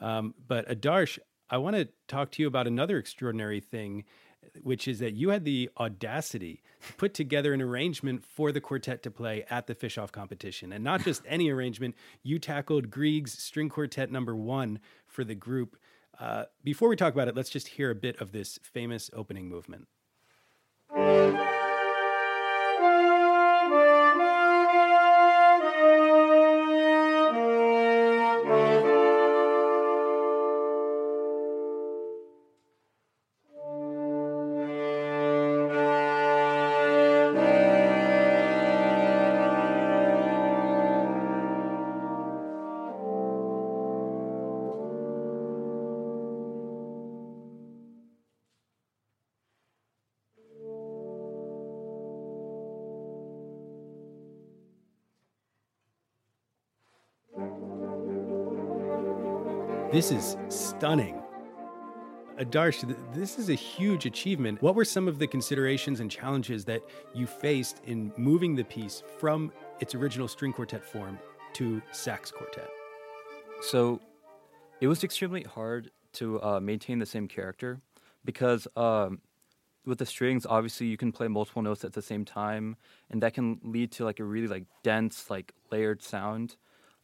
Um, 0.00 0.34
but 0.46 0.68
Adarsh, 0.68 1.18
I 1.50 1.58
want 1.58 1.74
to 1.74 1.88
talk 2.06 2.30
to 2.32 2.42
you 2.42 2.46
about 2.46 2.68
another 2.68 2.96
extraordinary 2.96 3.58
thing, 3.58 4.04
which 4.62 4.86
is 4.86 5.00
that 5.00 5.14
you 5.14 5.30
had 5.30 5.44
the 5.44 5.68
audacity 5.80 6.62
to 6.86 6.92
put 6.92 7.12
together 7.12 7.52
an 7.52 7.60
arrangement 7.60 8.24
for 8.24 8.52
the 8.52 8.60
quartet 8.60 9.02
to 9.02 9.10
play 9.10 9.44
at 9.50 9.66
the 9.66 9.74
Fischoff 9.74 10.12
competition. 10.12 10.72
And 10.72 10.84
not 10.84 11.02
just 11.02 11.22
any 11.26 11.50
arrangement, 11.52 11.96
you 12.22 12.38
tackled 12.38 12.88
Grieg's 12.88 13.36
string 13.36 13.68
quartet 13.68 14.12
number 14.12 14.36
one 14.36 14.78
for 15.08 15.24
the 15.24 15.34
group. 15.34 15.76
Uh, 16.20 16.44
before 16.62 16.88
we 16.88 16.94
talk 16.94 17.12
about 17.12 17.26
it, 17.26 17.34
let's 17.34 17.50
just 17.50 17.66
hear 17.66 17.90
a 17.90 17.96
bit 17.96 18.20
of 18.20 18.30
this 18.30 18.60
famous 18.62 19.10
opening 19.12 19.48
movement. 19.48 19.88
This 59.94 60.10
is 60.10 60.36
stunning. 60.48 61.22
Adarsh, 62.40 62.96
this 63.14 63.38
is 63.38 63.48
a 63.48 63.54
huge 63.54 64.06
achievement. 64.06 64.60
What 64.60 64.74
were 64.74 64.84
some 64.84 65.06
of 65.06 65.20
the 65.20 65.26
considerations 65.28 66.00
and 66.00 66.10
challenges 66.10 66.64
that 66.64 66.82
you 67.14 67.28
faced 67.28 67.80
in 67.86 68.12
moving 68.16 68.56
the 68.56 68.64
piece 68.64 69.04
from 69.20 69.52
its 69.78 69.94
original 69.94 70.26
string 70.26 70.52
quartet 70.52 70.84
form 70.84 71.16
to 71.52 71.80
sax 71.92 72.32
quartet? 72.32 72.68
So 73.62 74.00
it 74.80 74.88
was 74.88 75.04
extremely 75.04 75.44
hard 75.44 75.92
to 76.14 76.42
uh, 76.42 76.58
maintain 76.58 76.98
the 76.98 77.06
same 77.06 77.28
character 77.28 77.80
because 78.24 78.66
um, 78.74 79.20
with 79.86 79.98
the 79.98 80.06
strings, 80.06 80.44
obviously 80.44 80.88
you 80.88 80.96
can 80.96 81.12
play 81.12 81.28
multiple 81.28 81.62
notes 81.62 81.84
at 81.84 81.92
the 81.92 82.02
same 82.02 82.24
time, 82.24 82.74
and 83.10 83.22
that 83.22 83.32
can 83.32 83.60
lead 83.62 83.92
to 83.92 84.04
like 84.04 84.18
a 84.18 84.24
really 84.24 84.48
like 84.48 84.64
dense, 84.82 85.30
like 85.30 85.52
layered 85.70 86.02
sound. 86.02 86.56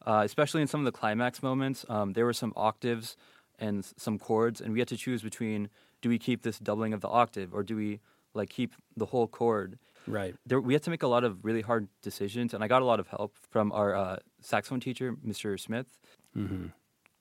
Uh, 0.05 0.21
especially 0.25 0.61
in 0.61 0.67
some 0.67 0.81
of 0.81 0.85
the 0.85 0.91
climax 0.91 1.43
moments, 1.43 1.85
um, 1.89 2.13
there 2.13 2.25
were 2.25 2.33
some 2.33 2.53
octaves 2.55 3.15
and 3.59 3.85
some 3.97 4.17
chords, 4.17 4.59
and 4.59 4.73
we 4.73 4.79
had 4.79 4.87
to 4.87 4.97
choose 4.97 5.21
between 5.21 5.69
do 6.01 6.09
we 6.09 6.17
keep 6.17 6.41
this 6.41 6.57
doubling 6.57 6.93
of 6.93 7.01
the 7.01 7.07
octave 7.07 7.53
or 7.53 7.61
do 7.61 7.75
we 7.75 7.99
like 8.33 8.49
keep 8.49 8.73
the 8.97 9.05
whole 9.05 9.27
chord. 9.27 9.77
Right. 10.07 10.35
There, 10.45 10.59
we 10.59 10.73
had 10.73 10.83
to 10.83 10.89
make 10.89 11.03
a 11.03 11.07
lot 11.07 11.23
of 11.23 11.45
really 11.45 11.61
hard 11.61 11.87
decisions, 12.01 12.53
and 12.53 12.63
I 12.63 12.67
got 12.67 12.81
a 12.81 12.85
lot 12.85 12.99
of 12.99 13.07
help 13.07 13.35
from 13.49 13.71
our 13.71 13.95
uh, 13.95 14.17
saxophone 14.41 14.79
teacher, 14.79 15.15
Mr. 15.25 15.59
Smith. 15.59 15.99
Mm-hmm. 16.35 16.67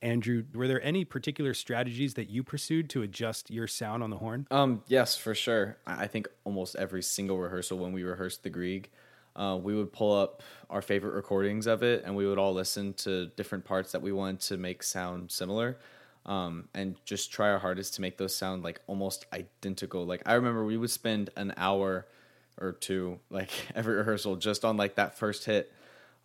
Andrew, 0.02 0.44
were 0.54 0.66
there 0.66 0.82
any 0.82 1.04
particular 1.04 1.52
strategies 1.52 2.14
that 2.14 2.30
you 2.30 2.42
pursued 2.42 2.88
to 2.90 3.02
adjust 3.02 3.50
your 3.50 3.66
sound 3.66 4.02
on 4.02 4.08
the 4.08 4.16
horn? 4.16 4.46
Um, 4.50 4.82
yes, 4.86 5.14
for 5.14 5.34
sure. 5.34 5.76
I 5.86 6.04
I 6.04 6.06
think 6.06 6.28
almost 6.44 6.74
every 6.76 7.02
single 7.02 7.38
rehearsal 7.38 7.78
when 7.78 7.92
we 7.92 8.02
rehearsed 8.02 8.42
the 8.42 8.50
Grieg, 8.50 8.90
uh, 9.36 9.58
we 9.60 9.74
would 9.74 9.92
pull 9.92 10.18
up 10.18 10.42
our 10.68 10.82
favorite 10.82 11.14
recordings 11.14 11.66
of 11.66 11.82
it, 11.82 12.02
and 12.04 12.14
we 12.14 12.26
would 12.26 12.38
all 12.38 12.52
listen 12.52 12.92
to 12.94 13.26
different 13.36 13.64
parts 13.64 13.92
that 13.92 14.02
we 14.02 14.12
wanted 14.12 14.40
to 14.40 14.56
make 14.56 14.82
sound 14.82 15.30
similar, 15.30 15.78
um, 16.26 16.68
and 16.74 16.96
just 17.04 17.32
try 17.32 17.50
our 17.50 17.58
hardest 17.58 17.94
to 17.94 18.00
make 18.00 18.18
those 18.18 18.34
sound 18.34 18.62
like 18.62 18.80
almost 18.86 19.26
identical. 19.32 20.04
Like 20.04 20.22
I 20.26 20.34
remember 20.34 20.64
we 20.64 20.76
would 20.76 20.90
spend 20.90 21.30
an 21.36 21.54
hour 21.56 22.06
or 22.60 22.72
two, 22.72 23.18
like 23.30 23.50
every 23.74 23.94
rehearsal, 23.94 24.36
just 24.36 24.64
on 24.64 24.76
like 24.76 24.96
that 24.96 25.18
first 25.18 25.44
hit. 25.44 25.72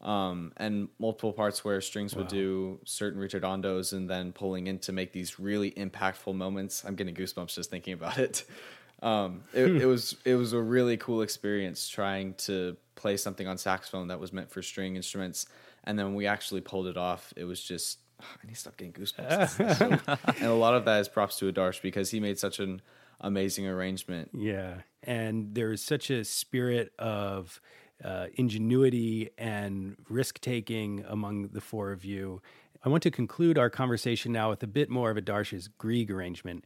Um, 0.01 0.51
and 0.58 0.89
multiple 0.99 1.32
parts 1.32 1.64
where 1.64 1.80
strings 1.82 2.16
would 2.16 2.28
do 2.28 2.80
certain 2.84 3.20
ritardandos 3.20 3.93
and 3.93 4.10
then 4.10 4.34
pulling 4.34 4.68
in 4.68 4.78
to 4.80 4.91
make 4.91 5.14
these 5.14 5.39
really 5.39 5.72
impactful 5.72 6.36
moments. 6.36 6.84
I'm 6.86 6.95
getting 6.95 7.16
goosebumps 7.16 7.56
just 7.56 7.72
thinking 7.72 7.93
about 7.93 8.18
it. 8.18 8.43
Um, 9.01 9.43
it, 9.53 9.82
it 9.82 9.86
was 9.88 10.16
it 10.24 10.36
was 10.36 10.53
a 10.53 10.60
really 10.60 10.95
cool 10.97 11.22
experience 11.22 11.89
trying 11.89 12.34
to 12.36 12.78
play 12.96 13.18
something 13.18 13.48
on 13.48 13.58
saxophone 13.58 14.08
that 14.08 14.20
was 14.20 14.34
meant 14.34 14.50
for 14.50 14.62
string 14.62 14.96
instruments, 14.96 15.46
and 15.84 15.98
then 15.98 16.08
when 16.08 16.16
we 16.16 16.28
actually 16.28 16.62
pulled 16.62 16.88
it 16.88 16.98
off. 16.98 17.34
It 17.36 17.46
was 17.46 17.62
just 17.62 18.00
I 18.20 18.48
need 18.48 18.54
to 18.54 18.60
stop 18.60 18.78
getting 18.78 18.93
goosebumps. 18.93 20.36
And 20.38 20.48
a 20.48 20.54
lot 20.54 20.74
of 20.74 20.86
that 20.86 21.02
is 21.02 21.08
props 21.08 21.38
to 21.39 21.52
Adarsh 21.52 21.82
because 21.82 22.12
he 22.12 22.20
made 22.20 22.39
such 22.39 22.60
an 22.60 22.82
amazing 23.22 23.68
arrangement. 23.68 24.32
Yeah. 24.34 24.82
And 25.04 25.54
there 25.56 25.72
is 25.72 25.82
such 25.82 26.10
a 26.10 26.24
spirit 26.24 26.93
of 27.00 27.62
uh, 28.04 28.28
ingenuity 28.36 29.30
and 29.38 29.96
risk 30.10 30.39
taking 30.41 31.06
among 31.08 31.50
the 31.50 31.62
four 31.62 31.91
of 31.91 32.04
you. 32.04 32.41
I 32.84 32.89
want 32.89 33.04
to 33.04 33.12
conclude 33.12 33.58
our 33.58 33.70
conversation 33.70 34.32
now 34.32 34.50
with 34.50 34.62
a 34.62 34.68
bit 34.68 34.89
more 34.89 35.10
of 35.10 35.18
Adarsh's 35.18 35.68
Grieg 35.68 36.12
arrangement. 36.12 36.66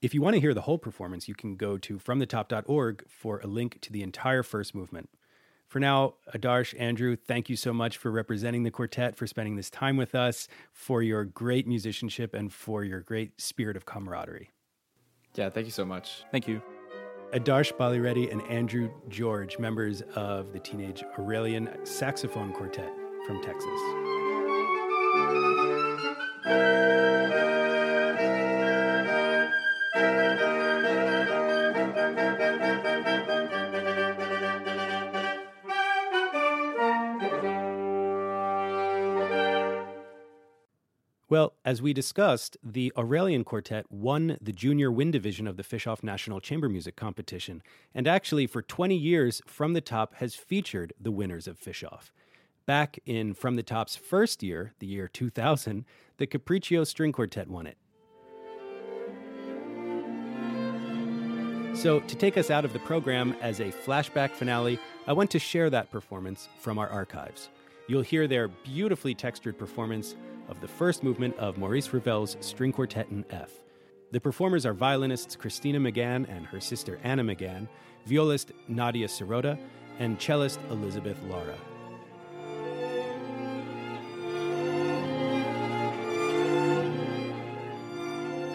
If 0.00 0.14
you 0.14 0.22
want 0.22 0.34
to 0.34 0.40
hear 0.40 0.54
the 0.54 0.62
whole 0.62 0.78
performance, 0.78 1.28
you 1.28 1.34
can 1.34 1.56
go 1.56 1.76
to 1.76 1.98
fromthetop.org 1.98 3.04
for 3.08 3.40
a 3.40 3.46
link 3.46 3.78
to 3.82 3.92
the 3.92 4.02
entire 4.02 4.42
first 4.42 4.74
movement. 4.74 5.10
For 5.70 5.78
now, 5.78 6.14
Adarsh, 6.34 6.74
Andrew, 6.80 7.14
thank 7.14 7.48
you 7.48 7.54
so 7.54 7.72
much 7.72 7.96
for 7.96 8.10
representing 8.10 8.64
the 8.64 8.72
quartet, 8.72 9.14
for 9.14 9.28
spending 9.28 9.54
this 9.54 9.70
time 9.70 9.96
with 9.96 10.16
us, 10.16 10.48
for 10.72 11.00
your 11.00 11.24
great 11.24 11.64
musicianship, 11.68 12.34
and 12.34 12.52
for 12.52 12.82
your 12.82 12.98
great 13.02 13.40
spirit 13.40 13.76
of 13.76 13.86
camaraderie. 13.86 14.50
Yeah, 15.36 15.48
thank 15.48 15.66
you 15.66 15.70
so 15.70 15.84
much. 15.84 16.24
Thank 16.32 16.48
you. 16.48 16.60
Adarsh 17.32 17.72
Balireddy 17.76 18.32
and 18.32 18.42
Andrew 18.48 18.90
George, 19.08 19.60
members 19.60 20.02
of 20.16 20.52
the 20.52 20.58
Teenage 20.58 21.04
Aurelian 21.16 21.70
Saxophone 21.86 22.52
Quartet 22.52 22.92
from 23.24 23.40
Texas. 23.40 23.80
Well, 41.30 41.54
as 41.64 41.80
we 41.80 41.92
discussed, 41.92 42.56
the 42.60 42.92
Aurelian 42.98 43.44
Quartet 43.44 43.86
won 43.88 44.36
the 44.40 44.52
junior 44.52 44.90
wind 44.90 45.12
division 45.12 45.46
of 45.46 45.56
the 45.56 45.62
Fischoff 45.62 46.02
National 46.02 46.40
Chamber 46.40 46.68
Music 46.68 46.96
Competition, 46.96 47.62
and 47.94 48.08
actually 48.08 48.48
for 48.48 48.62
20 48.62 48.96
years, 48.96 49.40
From 49.46 49.72
the 49.72 49.80
Top 49.80 50.16
has 50.16 50.34
featured 50.34 50.92
the 51.00 51.12
winners 51.12 51.46
of 51.46 51.56
Fischoff. 51.56 52.10
Back 52.66 52.98
in 53.06 53.32
From 53.32 53.54
the 53.54 53.62
Top's 53.62 53.94
first 53.94 54.42
year, 54.42 54.74
the 54.80 54.88
year 54.88 55.06
2000, 55.06 55.84
the 56.16 56.26
Capriccio 56.26 56.84
String 56.84 57.12
Quartet 57.12 57.46
won 57.46 57.68
it. 57.68 57.78
So, 61.78 62.00
to 62.00 62.16
take 62.16 62.38
us 62.38 62.50
out 62.50 62.64
of 62.64 62.72
the 62.72 62.80
program 62.80 63.36
as 63.40 63.60
a 63.60 63.70
flashback 63.70 64.32
finale, 64.32 64.80
I 65.06 65.12
want 65.12 65.30
to 65.30 65.38
share 65.38 65.70
that 65.70 65.92
performance 65.92 66.48
from 66.58 66.76
our 66.76 66.88
archives. 66.88 67.50
You'll 67.86 68.02
hear 68.02 68.26
their 68.26 68.48
beautifully 68.48 69.14
textured 69.14 69.56
performance 69.56 70.16
of 70.50 70.60
the 70.60 70.68
first 70.68 71.02
movement 71.04 71.36
of 71.38 71.56
Maurice 71.56 71.92
Ravel's 71.92 72.36
String 72.40 72.72
Quartet 72.72 73.08
in 73.10 73.24
F. 73.30 73.50
The 74.10 74.20
performers 74.20 74.66
are 74.66 74.74
violinists 74.74 75.36
Christina 75.36 75.78
McGann 75.78 76.28
and 76.28 76.44
her 76.46 76.60
sister 76.60 76.98
Anna 77.04 77.22
McGann, 77.22 77.68
violist 78.04 78.50
Nadia 78.66 79.06
Sirota, 79.06 79.56
and 80.00 80.18
cellist 80.18 80.58
Elizabeth 80.70 81.16
Lara. 81.28 81.56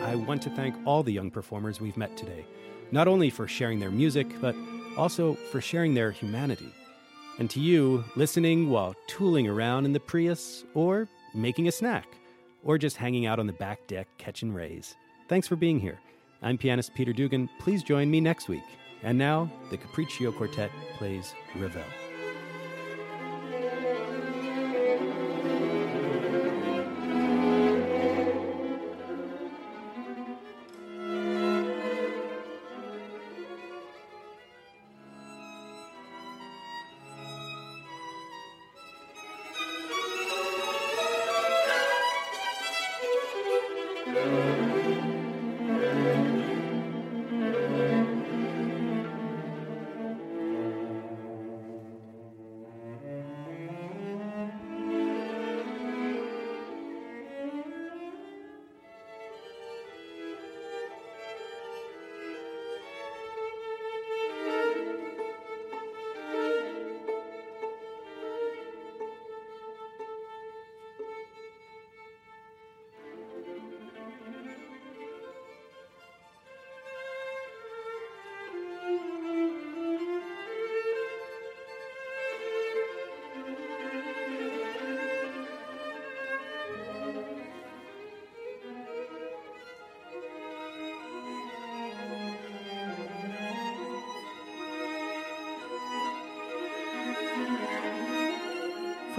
I 0.03 0.15
want 0.15 0.41
to 0.43 0.49
thank 0.49 0.75
all 0.85 1.01
the 1.01 1.13
young 1.13 1.31
performers 1.31 1.79
we've 1.79 1.97
met 1.97 2.17
today, 2.17 2.45
not 2.91 3.07
only 3.07 3.29
for 3.29 3.47
sharing 3.47 3.79
their 3.79 3.91
music, 3.91 4.27
but 4.41 4.55
also 4.97 5.35
for 5.51 5.61
sharing 5.61 5.93
their 5.93 6.11
humanity. 6.11 6.73
And 7.39 7.49
to 7.49 7.59
you, 7.59 8.03
listening 8.15 8.69
while 8.69 8.95
tooling 9.07 9.47
around 9.47 9.85
in 9.85 9.93
the 9.93 9.99
Prius 9.99 10.63
or 10.73 11.07
making 11.35 11.67
a 11.67 11.71
snack, 11.71 12.07
or 12.63 12.77
just 12.77 12.97
hanging 12.97 13.25
out 13.25 13.39
on 13.39 13.47
the 13.47 13.53
back 13.53 13.85
deck 13.87 14.07
catching 14.17 14.53
rays. 14.53 14.95
Thanks 15.27 15.47
for 15.47 15.55
being 15.55 15.79
here. 15.79 15.99
I'm 16.41 16.57
pianist 16.57 16.93
Peter 16.93 17.13
Dugan. 17.13 17.49
Please 17.59 17.83
join 17.83 18.09
me 18.09 18.21
next 18.21 18.47
week. 18.47 18.63
And 19.03 19.17
now, 19.17 19.51
the 19.69 19.77
Capriccio 19.77 20.35
Quartet 20.35 20.71
plays 20.97 21.33
Ravel. 21.55 21.83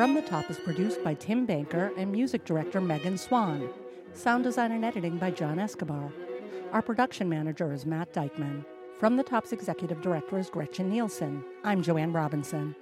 From 0.06 0.14
the 0.14 0.22
Top 0.22 0.48
is 0.48 0.58
produced 0.60 1.02
by 1.02 1.14
Tim 1.14 1.46
Banker 1.46 1.90
and 1.98 2.12
music 2.12 2.44
director 2.44 2.80
Megan 2.80 3.18
Swan. 3.18 3.68
Sound 4.12 4.44
design 4.44 4.70
and 4.70 4.84
editing 4.84 5.18
by 5.18 5.32
John 5.32 5.58
Escobar. 5.58 6.12
Our 6.72 6.80
production 6.80 7.28
manager 7.28 7.72
is 7.72 7.84
Matt 7.84 8.12
Dykman. 8.12 8.64
From 9.00 9.16
the 9.16 9.24
Top's 9.24 9.50
executive 9.50 10.00
director 10.02 10.38
is 10.38 10.48
Gretchen 10.48 10.90
Nielsen. 10.90 11.42
I'm 11.64 11.82
Joanne 11.82 12.12
Robinson. 12.12 12.76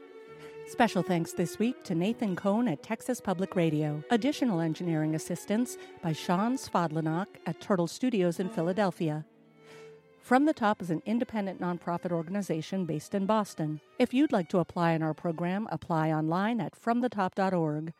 Special 0.66 1.02
thanks 1.02 1.32
this 1.32 1.58
week 1.58 1.82
to 1.84 1.94
Nathan 1.94 2.36
Cone 2.36 2.68
at 2.68 2.82
Texas 2.82 3.22
Public 3.22 3.56
Radio. 3.56 4.04
Additional 4.10 4.60
engineering 4.60 5.14
assistance 5.14 5.78
by 6.02 6.12
Sean 6.12 6.58
Svodlanock 6.58 7.28
at 7.46 7.58
Turtle 7.58 7.86
Studios 7.86 8.38
in 8.38 8.50
Philadelphia. 8.50 9.24
From 10.24 10.46
the 10.46 10.54
Top 10.54 10.80
is 10.80 10.88
an 10.88 11.02
independent 11.04 11.60
nonprofit 11.60 12.10
organization 12.10 12.86
based 12.86 13.14
in 13.14 13.26
Boston. 13.26 13.82
If 13.98 14.14
you'd 14.14 14.32
like 14.32 14.48
to 14.48 14.58
apply 14.58 14.92
in 14.92 15.02
our 15.02 15.12
program, 15.12 15.68
apply 15.70 16.12
online 16.12 16.62
at 16.62 16.80
fromthetop.org. 16.80 17.92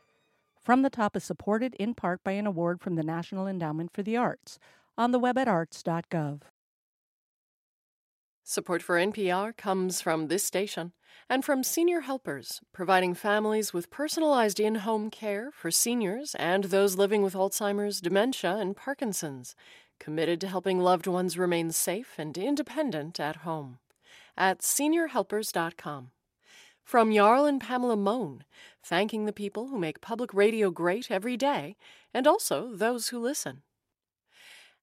From 0.58 0.80
the 0.80 0.88
Top 0.88 1.18
is 1.18 1.24
supported 1.24 1.74
in 1.74 1.92
part 1.92 2.24
by 2.24 2.32
an 2.32 2.46
award 2.46 2.80
from 2.80 2.94
the 2.94 3.02
National 3.02 3.46
Endowment 3.46 3.92
for 3.92 4.02
the 4.02 4.16
Arts 4.16 4.58
on 4.96 5.12
the 5.12 5.18
web 5.18 5.36
at 5.36 5.48
arts.gov. 5.48 6.40
Support 8.42 8.82
for 8.82 8.96
NPR 8.96 9.54
comes 9.54 10.00
from 10.00 10.28
this 10.28 10.44
station 10.44 10.92
and 11.28 11.44
from 11.44 11.62
Senior 11.62 12.02
Helpers, 12.02 12.62
providing 12.72 13.12
families 13.12 13.74
with 13.74 13.90
personalized 13.90 14.58
in 14.58 14.76
home 14.76 15.10
care 15.10 15.50
for 15.52 15.70
seniors 15.70 16.34
and 16.36 16.64
those 16.64 16.96
living 16.96 17.22
with 17.22 17.34
Alzheimer's, 17.34 18.00
dementia, 18.00 18.56
and 18.56 18.76
Parkinson's, 18.76 19.54
committed 19.98 20.40
to 20.40 20.48
helping 20.48 20.80
loved 20.80 21.06
ones 21.06 21.38
remain 21.38 21.70
safe 21.72 22.14
and 22.18 22.36
independent 22.36 23.20
at 23.20 23.36
home. 23.36 23.78
At 24.36 24.60
seniorhelpers.com. 24.60 26.10
From 26.82 27.14
Jarl 27.14 27.46
and 27.46 27.60
Pamela 27.60 27.96
Mohn, 27.96 28.44
thanking 28.82 29.24
the 29.24 29.32
people 29.32 29.68
who 29.68 29.78
make 29.78 30.02
public 30.02 30.34
radio 30.34 30.70
great 30.70 31.10
every 31.10 31.36
day 31.36 31.76
and 32.12 32.26
also 32.26 32.74
those 32.74 33.08
who 33.08 33.18
listen. 33.18 33.62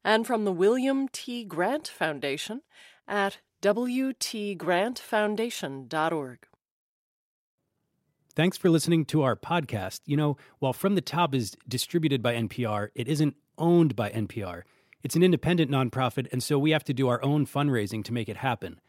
And 0.03 0.25
from 0.25 0.45
the 0.45 0.51
William 0.51 1.07
T. 1.07 1.45
Grant 1.45 1.87
Foundation 1.87 2.61
at 3.07 3.37
wtgrantfoundation.org. 3.61 6.47
Thanks 8.33 8.57
for 8.57 8.69
listening 8.69 9.03
to 9.05 9.23
our 9.23 9.35
podcast. 9.35 9.99
You 10.05 10.15
know, 10.17 10.37
while 10.59 10.73
From 10.73 10.95
the 10.95 11.01
Top 11.01 11.35
is 11.35 11.55
distributed 11.67 12.23
by 12.23 12.33
NPR, 12.33 12.89
it 12.95 13.07
isn't 13.07 13.35
owned 13.57 13.95
by 13.95 14.09
NPR. 14.09 14.63
It's 15.03 15.15
an 15.15 15.23
independent 15.23 15.71
nonprofit, 15.71 16.27
and 16.31 16.43
so 16.43 16.59
we 16.59 16.71
have 16.71 16.83
to 16.85 16.93
do 16.93 17.07
our 17.07 17.23
own 17.23 17.45
fundraising 17.45 18.03
to 18.03 18.13
make 18.13 18.29
it 18.29 18.37
happen. 18.37 18.79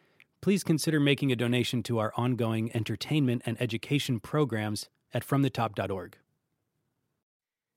Please 0.42 0.64
consider 0.64 1.00
making 1.00 1.32
a 1.32 1.36
donation 1.36 1.82
to 1.84 1.98
our 1.98 2.12
ongoing 2.16 2.74
entertainment 2.74 3.42
and 3.46 3.60
education 3.60 4.20
programs 4.20 4.88
at 5.14 5.26
fromthetop.org. 5.26 6.16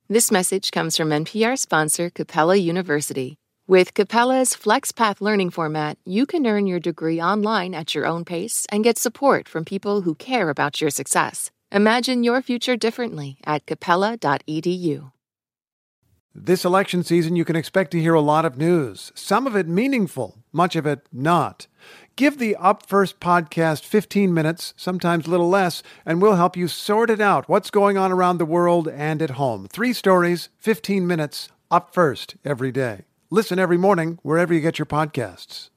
This 0.07 0.31
message 0.31 0.71
comes 0.71 0.97
from 0.97 1.09
NPR 1.09 1.57
sponsor 1.57 2.09
Capella 2.09 2.57
University. 2.57 3.38
With 3.67 3.95
Capella's 3.95 4.53
FlexPath 4.53 5.21
learning 5.21 5.49
format, 5.49 5.97
you 6.05 6.27
can 6.27 6.45
earn 6.45 6.67
your 6.67 6.79
degree 6.79 7.19
online 7.19 7.73
at 7.73 7.95
your 7.95 8.05
own 8.05 8.23
pace 8.25 8.67
and 8.69 8.83
get 8.83 8.99
support 8.99 9.49
from 9.49 9.65
people 9.65 10.01
who 10.01 10.13
care 10.13 10.49
about 10.49 10.81
your 10.81 10.91
success. 10.91 11.49
Imagine 11.71 12.23
your 12.23 12.43
future 12.43 12.75
differently 12.75 13.38
at 13.45 13.65
capella.edu. 13.65 15.11
This 16.38 16.65
election 16.65 17.01
season, 17.01 17.38
you 17.38 17.45
can 17.45 17.55
expect 17.55 17.91
to 17.91 18.01
hear 18.01 18.13
a 18.13 18.19
lot 18.19 18.43
of 18.43 18.57
news, 18.57 19.13
some 19.15 19.47
of 19.47 19.55
it 19.55 19.69
meaningful, 19.69 20.43
much 20.51 20.75
of 20.75 20.86
it 20.86 21.07
not. 21.09 21.67
Give 22.17 22.38
the 22.38 22.57
Up 22.57 22.86
First 22.86 23.21
podcast 23.21 23.86
15 23.86 24.33
minutes, 24.33 24.73
sometimes 24.75 25.27
a 25.27 25.29
little 25.29 25.47
less, 25.47 25.81
and 26.05 26.21
we'll 26.21 26.36
help 26.36 26.57
you 26.57 26.67
sort 26.67 27.09
it 27.09 27.21
out 27.21 27.47
what's 27.47 27.71
going 27.71 27.97
on 27.97 28.11
around 28.11 28.38
the 28.38 28.45
world 28.45 28.89
and 28.89 29.21
at 29.21 29.31
home. 29.31 29.69
Three 29.71 29.93
stories, 29.93 30.49
15 30.57 31.07
minutes, 31.07 31.47
up 31.71 31.93
first 31.93 32.36
every 32.43 32.73
day. 32.73 33.05
Listen 33.29 33.57
every 33.57 33.77
morning 33.77 34.19
wherever 34.21 34.53
you 34.53 34.59
get 34.59 34.77
your 34.77 34.86
podcasts. 34.86 35.69